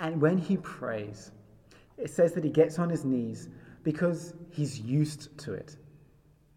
And 0.00 0.20
when 0.20 0.38
he 0.38 0.56
prays, 0.56 1.30
it 1.98 2.10
says 2.10 2.32
that 2.32 2.42
he 2.42 2.50
gets 2.50 2.80
on 2.80 2.90
his 2.90 3.04
knees 3.04 3.48
because 3.84 4.34
he's 4.50 4.80
used 4.80 5.38
to 5.38 5.54
it. 5.54 5.76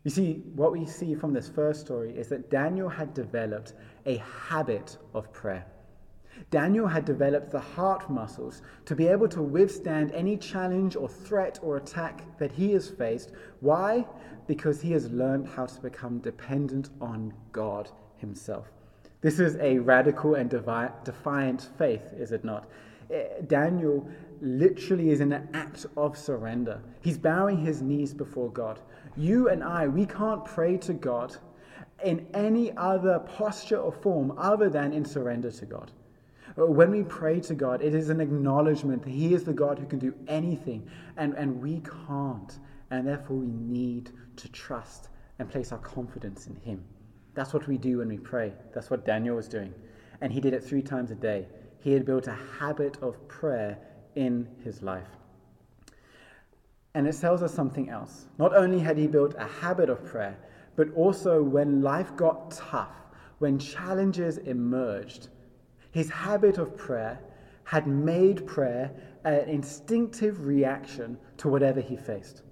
You 0.08 0.12
see, 0.12 0.41
what 0.56 0.72
we 0.72 0.86
see 0.86 1.15
from 1.15 1.34
this 1.34 1.50
first 1.50 1.82
story 1.82 2.17
is 2.17 2.30
that 2.30 2.50
Daniel 2.50 2.88
had 2.88 3.13
developed 3.13 3.74
a 4.06 4.24
habit 4.48 4.98
of 5.13 5.34
prayer. 5.34 5.65
Daniel 6.50 6.88
had 6.88 7.04
developed 7.04 7.52
the 7.52 7.60
heart 7.60 8.10
muscles 8.10 8.62
to 8.86 8.96
be 8.96 9.08
able 9.08 9.28
to 9.28 9.41
withstand 9.41 10.13
any 10.13 10.38
challenge 10.38 10.96
or 10.96 11.10
threat 11.10 11.60
or 11.62 11.76
attack 11.76 12.24
that 12.38 12.54
he 12.54 12.72
has 12.72 12.88
faced. 12.88 13.34
Why? 13.60 14.06
Because 14.48 14.80
he 14.80 14.93
has 14.93 15.12
learned 15.12 15.46
how 15.46 15.65
to 15.65 15.82
become 15.82 16.20
dependent 16.20 16.89
on 17.02 17.34
God 17.52 17.89
himself. 18.15 18.72
This 19.20 19.41
is 19.41 19.58
a 19.58 19.80
radical 19.80 20.36
and 20.36 20.50
devi- 20.50 20.93
defiant 21.04 21.67
faith, 21.78 22.13
is 22.13 22.32
it 22.32 22.46
not? 22.46 22.70
Eh, 23.12 23.41
Daniel 23.48 24.08
literally 24.41 25.10
is 25.10 25.20
in 25.20 25.34
an 25.34 25.50
act 25.54 25.86
of 25.98 26.17
surrender. 26.17 26.82
He's 27.02 27.17
bowing 27.17 27.58
his 27.58 27.82
knees 27.82 28.13
before 28.13 28.52
God. 28.52 28.80
You 29.17 29.49
and 29.49 29.63
I, 29.63 29.88
we 29.88 30.06
can't 30.06 30.45
pray 30.45 30.77
to 30.77 30.93
God 30.93 31.36
in 32.03 32.27
any 32.34 32.75
other 32.77 33.19
posture 33.19 33.77
or 33.77 33.91
form 33.91 34.34
other 34.38 34.69
than 34.69 34.93
in 34.93 35.03
surrender 35.03 35.51
to 35.51 35.65
God. 35.65 35.91
When 36.56 36.91
we 36.91 37.03
pray 37.03 37.39
to 37.41 37.56
God, 37.56 37.82
it 37.82 37.93
is 37.93 38.10
an 38.10 38.21
acknowledgement 38.21 39.03
that 39.03 39.10
He 39.10 39.34
is 39.34 39.43
the 39.43 39.53
God 39.53 39.80
who 39.80 39.86
can 39.86 39.99
do 39.99 40.13
anything, 40.27 40.89
and, 41.17 41.34
and 41.34 41.62
we 41.62 41.82
can't. 42.08 42.58
And 42.89 43.08
therefore, 43.08 43.38
we 43.38 43.47
need 43.47 44.12
to 44.38 44.49
trust 44.49 45.10
and 45.39 45.49
place 45.49 45.71
our 45.71 45.80
confidence 45.80 46.47
in 46.47 46.56
Him. 46.58 46.84
That's 47.38 47.53
what 47.53 47.67
we 47.67 47.77
do 47.77 47.99
when 47.99 48.08
we 48.08 48.17
pray. 48.17 48.51
That's 48.73 48.89
what 48.89 49.06
Daniel 49.06 49.36
was 49.36 49.47
doing. 49.47 49.71
And 50.21 50.34
he 50.34 50.41
did 50.41 50.53
it 50.53 50.63
three 50.63 50.82
times 50.82 51.12
a 51.12 51.15
day. 51.15 51.47
He 51.80 51.93
had 51.93 52.03
built 52.03 52.25
a 52.25 52.38
habit 52.60 52.97
of 53.03 53.27
prayer 53.27 53.77
in 54.15 54.47
his 54.63 54.82
life. 54.82 55.16
And 56.93 57.08
it 57.08 57.13
tells 57.19 57.43
us 57.43 57.54
something 57.54 57.89
else. 57.89 58.26
Not 58.38 58.56
only 58.56 58.80
had 58.80 58.97
he 58.97 59.08
built 59.08 59.36
a 59.38 59.45
habit 59.45 59.89
of 59.89 60.04
prayer, 60.04 60.38
but 60.76 60.93
also 60.93 61.43
when 61.43 61.82
life 61.82 62.15
got 62.15 62.52
tough, 62.52 62.95
when 63.39 63.60
challenges 63.60 64.38
emerged, 64.39 65.30
his 65.91 66.10
habit 66.10 66.58
of 66.58 66.78
prayer 66.78 67.19
had 67.63 67.88
made 67.88 68.47
prayer 68.47 68.91
an 69.26 69.50
instinctive 69.50 70.45
reaction 70.45 71.17
to 71.38 71.50
whatever 71.50 71.82
he 71.82 71.97
faced. 71.97 72.43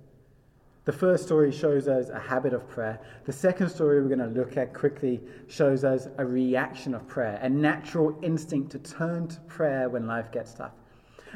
The 0.86 0.92
first 0.92 1.24
story 1.24 1.52
shows 1.52 1.88
us 1.88 2.10
a 2.10 2.20
habit 2.20 2.54
of 2.54 2.68
prayer. 2.70 3.00
The 3.26 3.34
second 3.34 3.70
story 3.70 4.02
we're 4.02 4.16
going 4.16 4.20
to 4.20 4.40
look 4.40 4.56
at 4.56 4.74
quickly 4.74 5.20
shows 5.48 5.84
us 5.84 6.08
a 6.20 6.26
reaction 6.26 6.94
of 6.94 7.08
prayer, 7.08 7.40
a 7.42 7.50
natural 7.50 8.16
instinct 8.22 8.72
to 8.74 8.80
turn 8.80 9.28
to 9.30 9.40
prayer 9.42 9.90
when 9.90 10.06
life 10.06 10.32
gets 10.32 10.54
tough. 10.54 10.74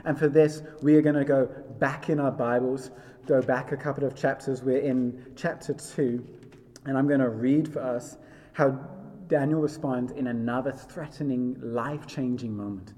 And 0.06 0.18
for 0.18 0.28
this, 0.28 0.62
we 0.82 0.96
are 0.96 1.02
going 1.02 1.16
to 1.16 1.26
go 1.26 1.50
back 1.80 2.10
in 2.10 2.20
our 2.20 2.32
Bibles, 2.32 2.92
go 3.26 3.42
back 3.42 3.72
a 3.72 3.78
couple 3.78 4.06
of 4.06 4.16
chapters. 4.16 4.64
We're 4.64 4.80
in 4.80 5.34
chapter 5.36 5.74
2, 5.74 6.26
and 6.86 6.98
I'm 6.98 7.08
going 7.08 7.20
to 7.20 7.30
read 7.30 7.72
for 7.72 7.82
us 7.82 8.18
how 8.54 8.80
Daniel 9.28 9.62
responds 9.62 10.12
in 10.12 10.28
another 10.28 10.72
threatening, 10.72 11.56
life 11.62 12.08
changing 12.08 12.56
moment. 12.56 12.94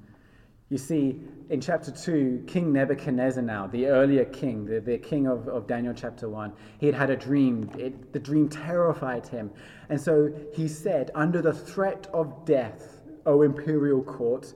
You 0.69 0.77
see, 0.77 1.19
in 1.49 1.59
chapter 1.59 1.91
2, 1.91 2.45
King 2.47 2.71
Nebuchadnezzar, 2.71 3.43
now, 3.43 3.67
the 3.67 3.87
earlier 3.87 4.23
king, 4.23 4.65
the, 4.65 4.79
the 4.79 4.97
king 4.97 5.27
of, 5.27 5.49
of 5.49 5.67
Daniel 5.67 5.93
chapter 5.93 6.29
1, 6.29 6.53
he 6.79 6.85
had 6.85 6.95
had 6.95 7.09
a 7.09 7.17
dream. 7.17 7.69
It, 7.77 8.13
the 8.13 8.19
dream 8.19 8.47
terrified 8.47 9.27
him. 9.27 9.51
And 9.89 9.99
so 9.99 10.31
he 10.53 10.69
said, 10.69 11.11
Under 11.13 11.41
the 11.41 11.51
threat 11.51 12.07
of 12.13 12.45
death, 12.45 13.01
O 13.25 13.41
imperial 13.41 14.01
court, 14.01 14.53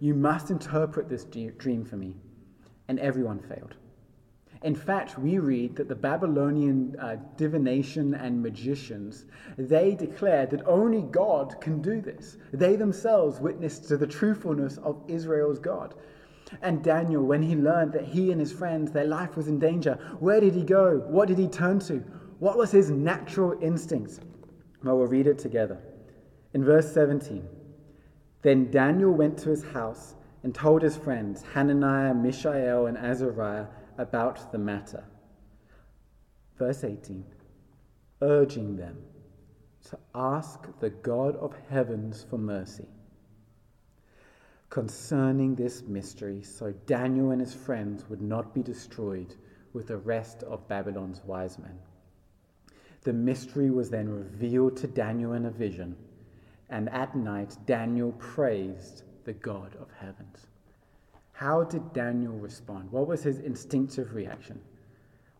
you 0.00 0.14
must 0.14 0.50
interpret 0.50 1.08
this 1.08 1.24
dream 1.24 1.84
for 1.84 1.96
me. 1.96 2.14
And 2.88 2.98
everyone 3.00 3.40
failed. 3.40 3.74
In 4.62 4.74
fact, 4.74 5.18
we 5.18 5.38
read 5.38 5.76
that 5.76 5.88
the 5.88 5.94
Babylonian 5.94 6.96
uh, 6.98 7.16
divination 7.36 8.14
and 8.14 8.42
magicians, 8.42 9.26
they 9.56 9.94
declared 9.94 10.50
that 10.50 10.66
only 10.66 11.02
God 11.02 11.60
can 11.60 11.80
do 11.80 12.00
this. 12.00 12.38
They 12.52 12.74
themselves 12.74 13.40
witnessed 13.40 13.86
to 13.88 13.96
the 13.96 14.06
truthfulness 14.06 14.78
of 14.78 15.00
Israel's 15.06 15.60
God. 15.60 15.94
And 16.62 16.82
Daniel, 16.82 17.22
when 17.24 17.42
he 17.42 17.54
learned 17.54 17.92
that 17.92 18.04
he 18.04 18.32
and 18.32 18.40
his 18.40 18.52
friends, 18.52 18.90
their 18.90 19.04
life 19.04 19.36
was 19.36 19.48
in 19.48 19.60
danger, 19.60 19.98
where 20.18 20.40
did 20.40 20.54
he 20.54 20.64
go? 20.64 21.04
What 21.06 21.28
did 21.28 21.38
he 21.38 21.46
turn 21.46 21.78
to? 21.80 22.02
What 22.38 22.56
was 22.56 22.72
his 22.72 22.90
natural 22.90 23.56
instinct? 23.62 24.20
Well, 24.82 24.96
we'll 24.96 25.06
read 25.06 25.26
it 25.26 25.38
together. 25.38 25.78
In 26.54 26.64
verse 26.64 26.92
17, 26.92 27.46
then 28.42 28.70
Daniel 28.70 29.12
went 29.12 29.38
to 29.38 29.50
his 29.50 29.64
house 29.64 30.14
and 30.42 30.54
told 30.54 30.82
his 30.82 30.96
friends, 30.96 31.42
Hananiah, 31.54 32.14
Mishael, 32.14 32.86
and 32.86 32.96
Azariah, 32.96 33.66
about 33.98 34.52
the 34.52 34.58
matter. 34.58 35.04
Verse 36.56 36.84
18, 36.84 37.24
urging 38.22 38.76
them 38.76 38.96
to 39.90 39.98
ask 40.14 40.68
the 40.80 40.90
God 40.90 41.36
of 41.36 41.54
heavens 41.68 42.24
for 42.28 42.38
mercy 42.38 42.86
concerning 44.70 45.54
this 45.54 45.82
mystery, 45.82 46.42
so 46.42 46.72
Daniel 46.86 47.30
and 47.30 47.40
his 47.40 47.54
friends 47.54 48.08
would 48.08 48.20
not 48.20 48.54
be 48.54 48.62
destroyed 48.62 49.34
with 49.72 49.86
the 49.86 49.96
rest 49.96 50.42
of 50.42 50.68
Babylon's 50.68 51.22
wise 51.24 51.58
men. 51.58 51.78
The 53.02 53.12
mystery 53.12 53.70
was 53.70 53.90
then 53.90 54.08
revealed 54.08 54.76
to 54.78 54.86
Daniel 54.86 55.32
in 55.32 55.46
a 55.46 55.50
vision 55.50 55.96
and 56.70 56.88
at 56.90 57.16
night, 57.16 57.56
Daniel 57.66 58.12
praised 58.12 59.02
the 59.24 59.32
God 59.32 59.74
of 59.80 59.88
heavens. 59.98 60.46
How 61.32 61.64
did 61.64 61.92
Daniel 61.92 62.32
respond? 62.32 62.90
What 62.90 63.06
was 63.06 63.22
his 63.22 63.38
instinctive 63.38 64.14
reaction? 64.14 64.60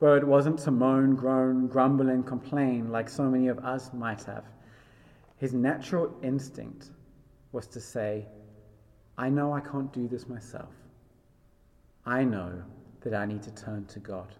Well, 0.00 0.14
it 0.14 0.26
wasn't 0.26 0.60
to 0.60 0.70
moan, 0.70 1.16
groan, 1.16 1.66
grumble, 1.66 2.08
and 2.08 2.24
complain 2.24 2.90
like 2.90 3.08
so 3.08 3.24
many 3.24 3.48
of 3.48 3.58
us 3.58 3.92
might 3.92 4.22
have. 4.24 4.44
His 5.38 5.52
natural 5.52 6.14
instinct 6.22 6.90
was 7.52 7.66
to 7.68 7.80
say, 7.80 8.26
I 9.16 9.28
know 9.28 9.52
I 9.52 9.60
can't 9.60 9.92
do 9.92 10.06
this 10.06 10.28
myself. 10.28 10.72
I 12.06 12.24
know 12.24 12.62
that 13.00 13.14
I 13.14 13.26
need 13.26 13.42
to 13.42 13.50
turn 13.50 13.84
to 13.86 13.98
God. 13.98 14.34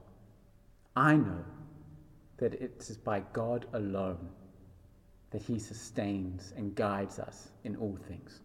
I 0.94 1.16
know 1.16 1.44
that 2.38 2.54
it 2.54 2.86
is 2.88 2.96
by 2.96 3.20
God 3.32 3.66
alone 3.72 4.28
that 5.30 5.42
He 5.42 5.58
sustains 5.58 6.52
and 6.56 6.74
guides 6.74 7.18
us 7.18 7.48
in 7.64 7.76
all 7.76 7.98
things. 8.08 8.40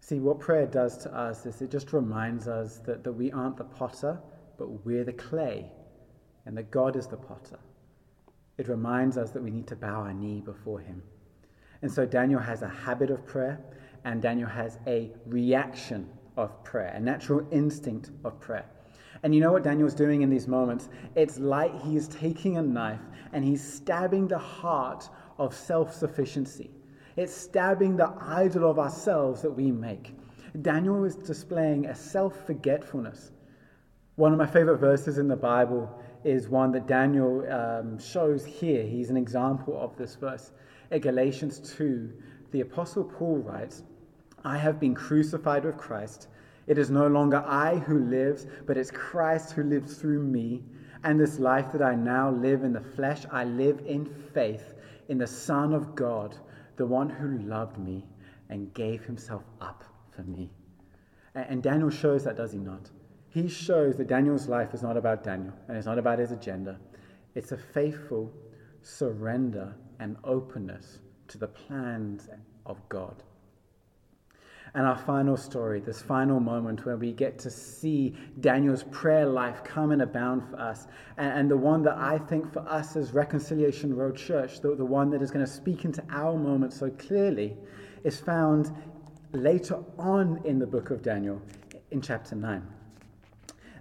See, 0.00 0.20
what 0.20 0.40
prayer 0.40 0.66
does 0.66 0.98
to 0.98 1.14
us 1.16 1.46
is 1.46 1.62
it 1.62 1.70
just 1.70 1.92
reminds 1.92 2.48
us 2.48 2.78
that, 2.78 3.04
that 3.04 3.12
we 3.12 3.30
aren't 3.32 3.56
the 3.56 3.64
potter, 3.64 4.18
but 4.58 4.84
we're 4.84 5.04
the 5.04 5.12
clay, 5.12 5.70
and 6.44 6.56
that 6.56 6.70
God 6.70 6.96
is 6.96 7.06
the 7.06 7.16
potter. 7.16 7.58
it 8.58 8.68
reminds 8.68 9.16
us 9.16 9.30
that 9.30 9.42
we 9.42 9.50
need 9.50 9.66
to 9.68 9.76
bow 9.76 10.02
our 10.02 10.12
knee 10.12 10.40
before 10.40 10.80
Him. 10.80 11.02
And 11.80 11.90
so 11.90 12.04
Daniel 12.04 12.40
has 12.40 12.62
a 12.62 12.68
habit 12.68 13.10
of 13.10 13.26
prayer, 13.26 13.58
and 14.04 14.20
Daniel 14.20 14.48
has 14.48 14.78
a 14.86 15.10
reaction 15.26 16.08
of 16.36 16.62
prayer, 16.64 16.92
a 16.94 17.00
natural 17.00 17.46
instinct 17.50 18.10
of 18.24 18.38
prayer. 18.40 18.66
And 19.22 19.34
you 19.34 19.40
know 19.40 19.52
what 19.52 19.62
Daniel's 19.62 19.94
doing 19.94 20.22
in 20.22 20.30
these 20.30 20.48
moments? 20.48 20.88
It's 21.14 21.38
like 21.38 21.80
he's 21.82 22.08
taking 22.08 22.56
a 22.56 22.62
knife 22.62 23.00
and 23.32 23.44
he's 23.44 23.62
stabbing 23.62 24.26
the 24.26 24.38
heart 24.38 25.08
of 25.42 25.54
self 25.54 25.92
sufficiency. 25.92 26.70
It's 27.16 27.34
stabbing 27.34 27.96
the 27.96 28.12
idol 28.20 28.70
of 28.70 28.78
ourselves 28.78 29.42
that 29.42 29.50
we 29.50 29.70
make. 29.70 30.14
Daniel 30.62 31.04
is 31.04 31.16
displaying 31.16 31.86
a 31.86 31.94
self 31.94 32.46
forgetfulness. 32.46 33.32
One 34.16 34.32
of 34.32 34.38
my 34.38 34.46
favorite 34.46 34.78
verses 34.78 35.18
in 35.18 35.26
the 35.26 35.36
Bible 35.36 35.90
is 36.24 36.48
one 36.48 36.70
that 36.72 36.86
Daniel 36.86 37.44
um, 37.50 37.98
shows 37.98 38.44
here. 38.44 38.84
He's 38.84 39.10
an 39.10 39.16
example 39.16 39.76
of 39.80 39.96
this 39.96 40.14
verse. 40.14 40.52
In 40.90 41.00
Galatians 41.00 41.58
2, 41.76 42.12
the 42.52 42.60
Apostle 42.60 43.04
Paul 43.04 43.38
writes, 43.38 43.82
I 44.44 44.58
have 44.58 44.78
been 44.78 44.94
crucified 44.94 45.64
with 45.64 45.76
Christ. 45.76 46.28
It 46.66 46.78
is 46.78 46.90
no 46.90 47.08
longer 47.08 47.42
I 47.46 47.76
who 47.76 47.98
lives, 47.98 48.46
but 48.66 48.76
it's 48.76 48.90
Christ 48.90 49.52
who 49.52 49.64
lives 49.64 49.96
through 49.96 50.22
me. 50.22 50.62
And 51.02 51.18
this 51.18 51.40
life 51.40 51.72
that 51.72 51.82
I 51.82 51.96
now 51.96 52.30
live 52.30 52.62
in 52.62 52.72
the 52.72 52.80
flesh, 52.80 53.24
I 53.32 53.44
live 53.44 53.80
in 53.86 54.06
faith 54.06 54.74
in 55.12 55.18
the 55.18 55.26
Son 55.26 55.74
of 55.74 55.94
God, 55.94 56.34
the 56.76 56.86
one 56.86 57.10
who 57.10 57.36
loved 57.46 57.76
me 57.76 58.02
and 58.48 58.72
gave 58.72 59.04
himself 59.04 59.42
up 59.60 59.84
for 60.16 60.22
me. 60.22 60.50
And 61.34 61.62
Daniel 61.62 61.90
shows 61.90 62.24
that, 62.24 62.38
does 62.38 62.52
he 62.52 62.58
not? 62.58 62.88
He 63.28 63.46
shows 63.46 63.98
that 63.98 64.06
Daniel's 64.06 64.48
life 64.48 64.72
is 64.72 64.82
not 64.82 64.96
about 64.96 65.22
Daniel 65.22 65.52
and 65.68 65.76
it's 65.76 65.84
not 65.84 65.98
about 65.98 66.18
his 66.18 66.32
agenda. 66.32 66.80
It's 67.34 67.52
a 67.52 67.58
faithful 67.58 68.32
surrender 68.80 69.74
and 70.00 70.16
openness 70.24 71.00
to 71.28 71.36
the 71.36 71.48
plans 71.48 72.30
of 72.64 72.78
God. 72.88 73.22
And 74.74 74.86
our 74.86 74.96
final 74.96 75.36
story, 75.36 75.80
this 75.80 76.00
final 76.00 76.40
moment 76.40 76.86
where 76.86 76.96
we 76.96 77.12
get 77.12 77.38
to 77.40 77.50
see 77.50 78.16
Daniel's 78.40 78.84
prayer 78.84 79.26
life 79.26 79.62
come 79.62 79.90
and 79.90 80.00
abound 80.00 80.48
for 80.48 80.58
us, 80.58 80.86
and, 81.18 81.40
and 81.40 81.50
the 81.50 81.56
one 81.56 81.82
that 81.82 81.98
I 81.98 82.16
think 82.16 82.50
for 82.52 82.60
us 82.60 82.96
as 82.96 83.12
Reconciliation 83.12 83.94
Road 83.94 84.16
Church, 84.16 84.60
the, 84.60 84.74
the 84.74 84.84
one 84.84 85.10
that 85.10 85.20
is 85.20 85.30
going 85.30 85.44
to 85.44 85.50
speak 85.50 85.84
into 85.84 86.02
our 86.10 86.38
moment 86.38 86.72
so 86.72 86.88
clearly, 86.88 87.54
is 88.02 88.18
found 88.18 88.74
later 89.32 89.78
on 89.98 90.40
in 90.44 90.58
the 90.58 90.66
book 90.66 90.90
of 90.90 91.02
Daniel 91.02 91.42
in 91.90 92.00
chapter 92.00 92.34
9. 92.34 92.66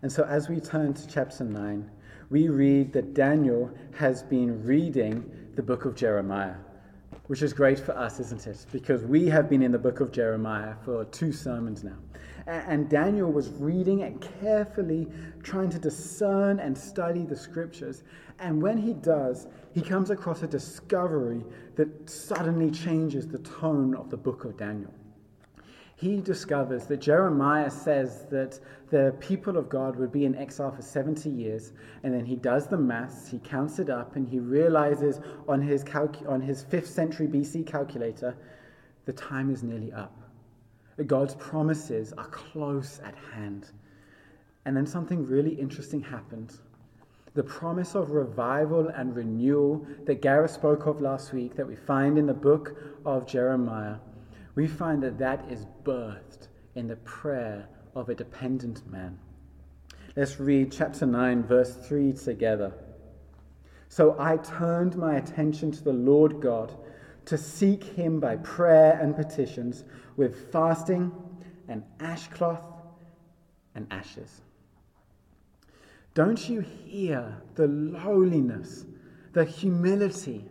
And 0.01 0.11
so 0.11 0.23
as 0.23 0.49
we 0.49 0.59
turn 0.59 0.93
to 0.93 1.07
chapter 1.07 1.45
9, 1.45 1.89
we 2.29 2.49
read 2.49 2.91
that 2.93 3.13
Daniel 3.13 3.71
has 3.97 4.23
been 4.23 4.63
reading 4.63 5.29
the 5.55 5.63
book 5.63 5.85
of 5.85 5.95
Jeremiah 5.95 6.55
which 7.31 7.41
is 7.41 7.53
great 7.53 7.79
for 7.79 7.97
us, 7.97 8.19
isn't 8.19 8.45
it? 8.45 8.65
Because 8.73 9.05
we 9.05 9.25
have 9.27 9.49
been 9.49 9.61
in 9.63 9.71
the 9.71 9.79
book 9.79 10.01
of 10.01 10.11
Jeremiah 10.11 10.73
for 10.83 11.05
two 11.05 11.31
sermons 11.31 11.81
now. 11.81 11.95
And 12.45 12.89
Daniel 12.89 13.31
was 13.31 13.51
reading 13.51 14.03
and 14.03 14.19
carefully 14.41 15.07
trying 15.41 15.69
to 15.69 15.79
discern 15.79 16.59
and 16.59 16.77
study 16.77 17.23
the 17.23 17.37
scriptures. 17.37 18.03
And 18.39 18.61
when 18.61 18.77
he 18.77 18.91
does, 18.91 19.47
he 19.73 19.81
comes 19.81 20.09
across 20.09 20.43
a 20.43 20.47
discovery 20.47 21.45
that 21.77 22.09
suddenly 22.09 22.69
changes 22.69 23.29
the 23.29 23.39
tone 23.39 23.95
of 23.95 24.09
the 24.09 24.17
book 24.17 24.43
of 24.43 24.57
Daniel 24.57 24.93
he 26.01 26.19
discovers 26.19 26.87
that 26.87 26.97
Jeremiah 26.97 27.69
says 27.69 28.25
that 28.31 28.59
the 28.89 29.15
people 29.19 29.55
of 29.55 29.69
God 29.69 29.95
would 29.97 30.11
be 30.11 30.25
in 30.25 30.33
exile 30.33 30.71
for 30.71 30.81
70 30.81 31.29
years, 31.29 31.73
and 32.01 32.11
then 32.11 32.25
he 32.25 32.35
does 32.35 32.65
the 32.65 32.77
maths, 32.77 33.27
he 33.27 33.37
counts 33.37 33.77
it 33.77 33.91
up, 33.91 34.15
and 34.15 34.27
he 34.27 34.39
realizes 34.39 35.19
on 35.47 35.61
his, 35.61 35.83
calc- 35.83 36.27
on 36.27 36.41
his 36.41 36.63
5th 36.63 36.87
century 36.87 37.27
BC 37.27 37.67
calculator, 37.67 38.35
the 39.05 39.13
time 39.13 39.51
is 39.51 39.61
nearly 39.61 39.93
up. 39.93 40.17
God's 41.05 41.35
promises 41.35 42.13
are 42.13 42.29
close 42.29 42.99
at 43.03 43.13
hand. 43.35 43.67
And 44.65 44.75
then 44.75 44.87
something 44.87 45.23
really 45.27 45.53
interesting 45.53 46.01
happens. 46.01 46.61
The 47.35 47.43
promise 47.43 47.93
of 47.93 48.09
revival 48.09 48.87
and 48.87 49.15
renewal 49.15 49.85
that 50.05 50.23
Gareth 50.23 50.51
spoke 50.51 50.87
of 50.87 50.99
last 50.99 51.31
week, 51.31 51.55
that 51.57 51.67
we 51.67 51.75
find 51.75 52.17
in 52.17 52.25
the 52.25 52.33
book 52.33 52.75
of 53.05 53.27
Jeremiah 53.27 53.97
we 54.55 54.67
find 54.67 55.01
that 55.03 55.17
that 55.19 55.45
is 55.49 55.65
birthed 55.83 56.47
in 56.75 56.87
the 56.87 56.95
prayer 56.97 57.67
of 57.95 58.09
a 58.09 58.15
dependent 58.15 58.89
man. 58.91 59.17
Let's 60.15 60.39
read 60.39 60.71
chapter 60.71 61.05
9, 61.05 61.43
verse 61.43 61.75
3 61.75 62.13
together. 62.13 62.73
So 63.87 64.15
I 64.19 64.37
turned 64.37 64.95
my 64.95 65.15
attention 65.15 65.71
to 65.71 65.83
the 65.83 65.93
Lord 65.93 66.41
God 66.41 66.73
to 67.25 67.37
seek 67.37 67.83
him 67.83 68.19
by 68.19 68.37
prayer 68.37 68.97
and 69.01 69.15
petitions 69.15 69.83
with 70.17 70.51
fasting 70.51 71.11
and 71.67 71.83
sackcloth 71.99 72.63
and 73.75 73.87
ashes. 73.91 74.41
Don't 76.13 76.49
you 76.49 76.59
hear 76.59 77.41
the 77.55 77.67
lowliness, 77.67 78.85
the 79.31 79.45
humility, 79.45 80.45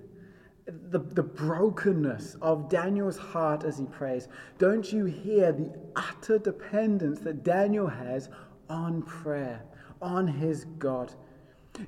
the, 0.90 0.98
the 0.98 1.22
brokenness 1.22 2.37
of 2.42 2.68
Daniel's 2.68 3.18
heart 3.18 3.64
as 3.64 3.78
he 3.78 3.85
prays, 3.87 4.28
don't 4.59 4.92
you 4.92 5.04
hear 5.04 5.52
the 5.52 5.72
utter 5.96 6.38
dependence 6.38 7.20
that 7.20 7.42
Daniel 7.44 7.87
has 7.87 8.28
on 8.68 9.02
prayer, 9.02 9.62
on 10.00 10.26
his 10.26 10.64
God? 10.78 11.12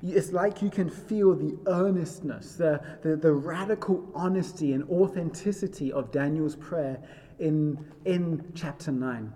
It's 0.01 0.31
like 0.31 0.61
you 0.61 0.69
can 0.69 0.89
feel 0.89 1.35
the 1.35 1.57
earnestness, 1.67 2.55
the, 2.55 2.81
the, 3.01 3.15
the 3.15 3.31
radical 3.31 4.09
honesty 4.15 4.73
and 4.73 4.89
authenticity 4.89 5.91
of 5.91 6.11
Daniel's 6.11 6.55
prayer 6.55 6.97
in, 7.39 7.85
in 8.05 8.51
chapter 8.55 8.91
9. 8.91 9.31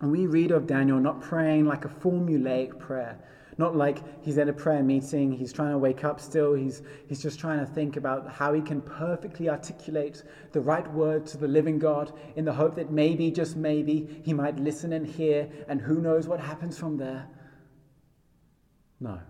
And 0.00 0.10
we 0.10 0.26
read 0.26 0.50
of 0.50 0.66
Daniel 0.66 0.98
not 0.98 1.22
praying 1.22 1.66
like 1.66 1.84
a 1.84 1.88
formulaic 1.88 2.78
prayer, 2.78 3.18
not 3.58 3.74
like 3.74 4.02
he's 4.20 4.36
at 4.38 4.48
a 4.48 4.52
prayer 4.52 4.82
meeting, 4.82 5.32
he's 5.32 5.52
trying 5.52 5.70
to 5.70 5.78
wake 5.78 6.04
up 6.04 6.20
still, 6.20 6.52
he's, 6.52 6.82
he's 7.08 7.22
just 7.22 7.40
trying 7.40 7.58
to 7.58 7.66
think 7.66 7.96
about 7.96 8.30
how 8.30 8.52
he 8.52 8.60
can 8.60 8.82
perfectly 8.82 9.48
articulate 9.48 10.22
the 10.52 10.60
right 10.60 10.90
word 10.92 11.26
to 11.26 11.38
the 11.38 11.48
living 11.48 11.78
God 11.78 12.12
in 12.36 12.44
the 12.44 12.52
hope 12.52 12.74
that 12.74 12.90
maybe, 12.90 13.30
just 13.30 13.56
maybe, 13.56 14.20
he 14.24 14.34
might 14.34 14.60
listen 14.60 14.92
and 14.92 15.06
hear, 15.06 15.48
and 15.68 15.80
who 15.80 16.00
knows 16.00 16.28
what 16.28 16.40
happens 16.40 16.76
from 16.78 16.98
there. 16.98 17.26
No. 19.00 19.20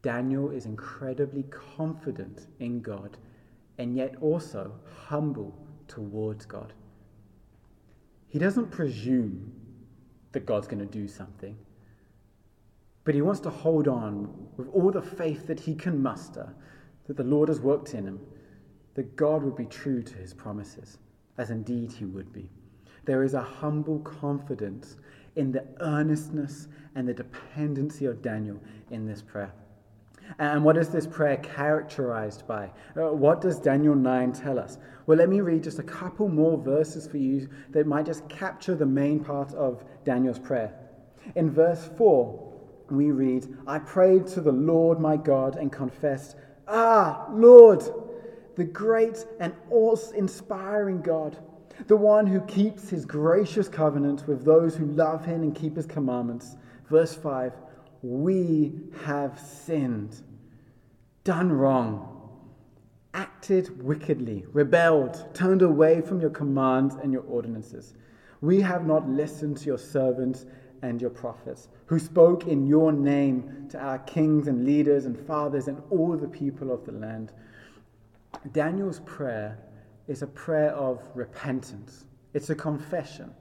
Daniel 0.00 0.50
is 0.50 0.64
incredibly 0.64 1.42
confident 1.44 2.46
in 2.60 2.80
God 2.80 3.18
and 3.78 3.96
yet 3.96 4.14
also 4.20 4.72
humble 5.06 5.58
towards 5.88 6.46
God. 6.46 6.72
He 8.28 8.38
doesn't 8.38 8.70
presume 8.70 9.52
that 10.32 10.46
God's 10.46 10.68
going 10.68 10.80
to 10.80 10.86
do 10.86 11.08
something. 11.08 11.56
But 13.08 13.14
he 13.14 13.22
wants 13.22 13.40
to 13.40 13.48
hold 13.48 13.88
on 13.88 14.28
with 14.58 14.68
all 14.74 14.90
the 14.90 15.00
faith 15.00 15.46
that 15.46 15.58
he 15.58 15.74
can 15.74 16.02
muster, 16.02 16.54
that 17.06 17.16
the 17.16 17.24
Lord 17.24 17.48
has 17.48 17.58
worked 17.58 17.94
in 17.94 18.04
him, 18.04 18.20
that 18.96 19.16
God 19.16 19.42
would 19.42 19.56
be 19.56 19.64
true 19.64 20.02
to 20.02 20.14
his 20.18 20.34
promises, 20.34 20.98
as 21.38 21.48
indeed 21.48 21.90
he 21.90 22.04
would 22.04 22.30
be. 22.34 22.50
There 23.06 23.22
is 23.22 23.32
a 23.32 23.40
humble 23.40 24.00
confidence 24.00 24.98
in 25.36 25.50
the 25.52 25.64
earnestness 25.80 26.68
and 26.96 27.08
the 27.08 27.14
dependency 27.14 28.04
of 28.04 28.20
Daniel 28.20 28.60
in 28.90 29.06
this 29.06 29.22
prayer. 29.22 29.54
And 30.38 30.62
what 30.62 30.76
is 30.76 30.90
this 30.90 31.06
prayer 31.06 31.38
characterized 31.38 32.46
by? 32.46 32.70
Uh, 32.94 33.14
what 33.14 33.40
does 33.40 33.58
Daniel 33.58 33.94
9 33.94 34.34
tell 34.34 34.58
us? 34.58 34.76
Well, 35.06 35.16
let 35.16 35.30
me 35.30 35.40
read 35.40 35.64
just 35.64 35.78
a 35.78 35.82
couple 35.82 36.28
more 36.28 36.58
verses 36.58 37.06
for 37.06 37.16
you 37.16 37.48
that 37.70 37.86
might 37.86 38.04
just 38.04 38.28
capture 38.28 38.74
the 38.74 38.84
main 38.84 39.24
part 39.24 39.54
of 39.54 39.82
Daniel's 40.04 40.38
prayer. 40.38 40.74
In 41.34 41.50
verse 41.50 41.88
4, 41.96 42.47
we 42.90 43.10
read, 43.10 43.46
I 43.66 43.78
prayed 43.78 44.26
to 44.28 44.40
the 44.40 44.52
Lord 44.52 45.00
my 45.00 45.16
God 45.16 45.56
and 45.56 45.70
confessed, 45.70 46.36
Ah, 46.66 47.26
Lord, 47.30 47.82
the 48.56 48.64
great 48.64 49.24
and 49.40 49.54
awe 49.70 49.96
inspiring 50.14 51.00
God, 51.00 51.38
the 51.86 51.96
one 51.96 52.26
who 52.26 52.40
keeps 52.42 52.90
his 52.90 53.04
gracious 53.04 53.68
covenant 53.68 54.26
with 54.26 54.44
those 54.44 54.76
who 54.76 54.86
love 54.86 55.24
him 55.24 55.42
and 55.42 55.54
keep 55.54 55.76
his 55.76 55.86
commandments. 55.86 56.56
Verse 56.90 57.14
5 57.14 57.52
We 58.02 58.72
have 59.04 59.38
sinned, 59.38 60.22
done 61.24 61.52
wrong, 61.52 62.18
acted 63.14 63.82
wickedly, 63.82 64.44
rebelled, 64.52 65.34
turned 65.34 65.62
away 65.62 66.00
from 66.00 66.20
your 66.20 66.30
commands 66.30 66.96
and 66.96 67.12
your 67.12 67.22
ordinances. 67.22 67.94
We 68.40 68.60
have 68.60 68.86
not 68.86 69.08
listened 69.08 69.56
to 69.58 69.66
your 69.66 69.78
servants 69.78 70.46
and 70.82 71.00
your 71.00 71.10
prophets, 71.10 71.68
who 71.86 71.98
spoke 71.98 72.46
in 72.46 72.66
your 72.66 72.92
name 72.92 73.66
to 73.70 73.78
our 73.78 73.98
kings 74.00 74.48
and 74.48 74.64
leaders 74.64 75.06
and 75.06 75.18
fathers 75.26 75.68
and 75.68 75.82
all 75.90 76.16
the 76.16 76.28
people 76.28 76.72
of 76.72 76.84
the 76.84 76.92
land. 76.92 77.32
Daniel's 78.52 79.00
prayer 79.00 79.58
is 80.06 80.22
a 80.22 80.26
prayer 80.26 80.70
of 80.72 81.02
repentance, 81.14 82.06
it's 82.34 82.50
a 82.50 82.54
confession 82.54 83.32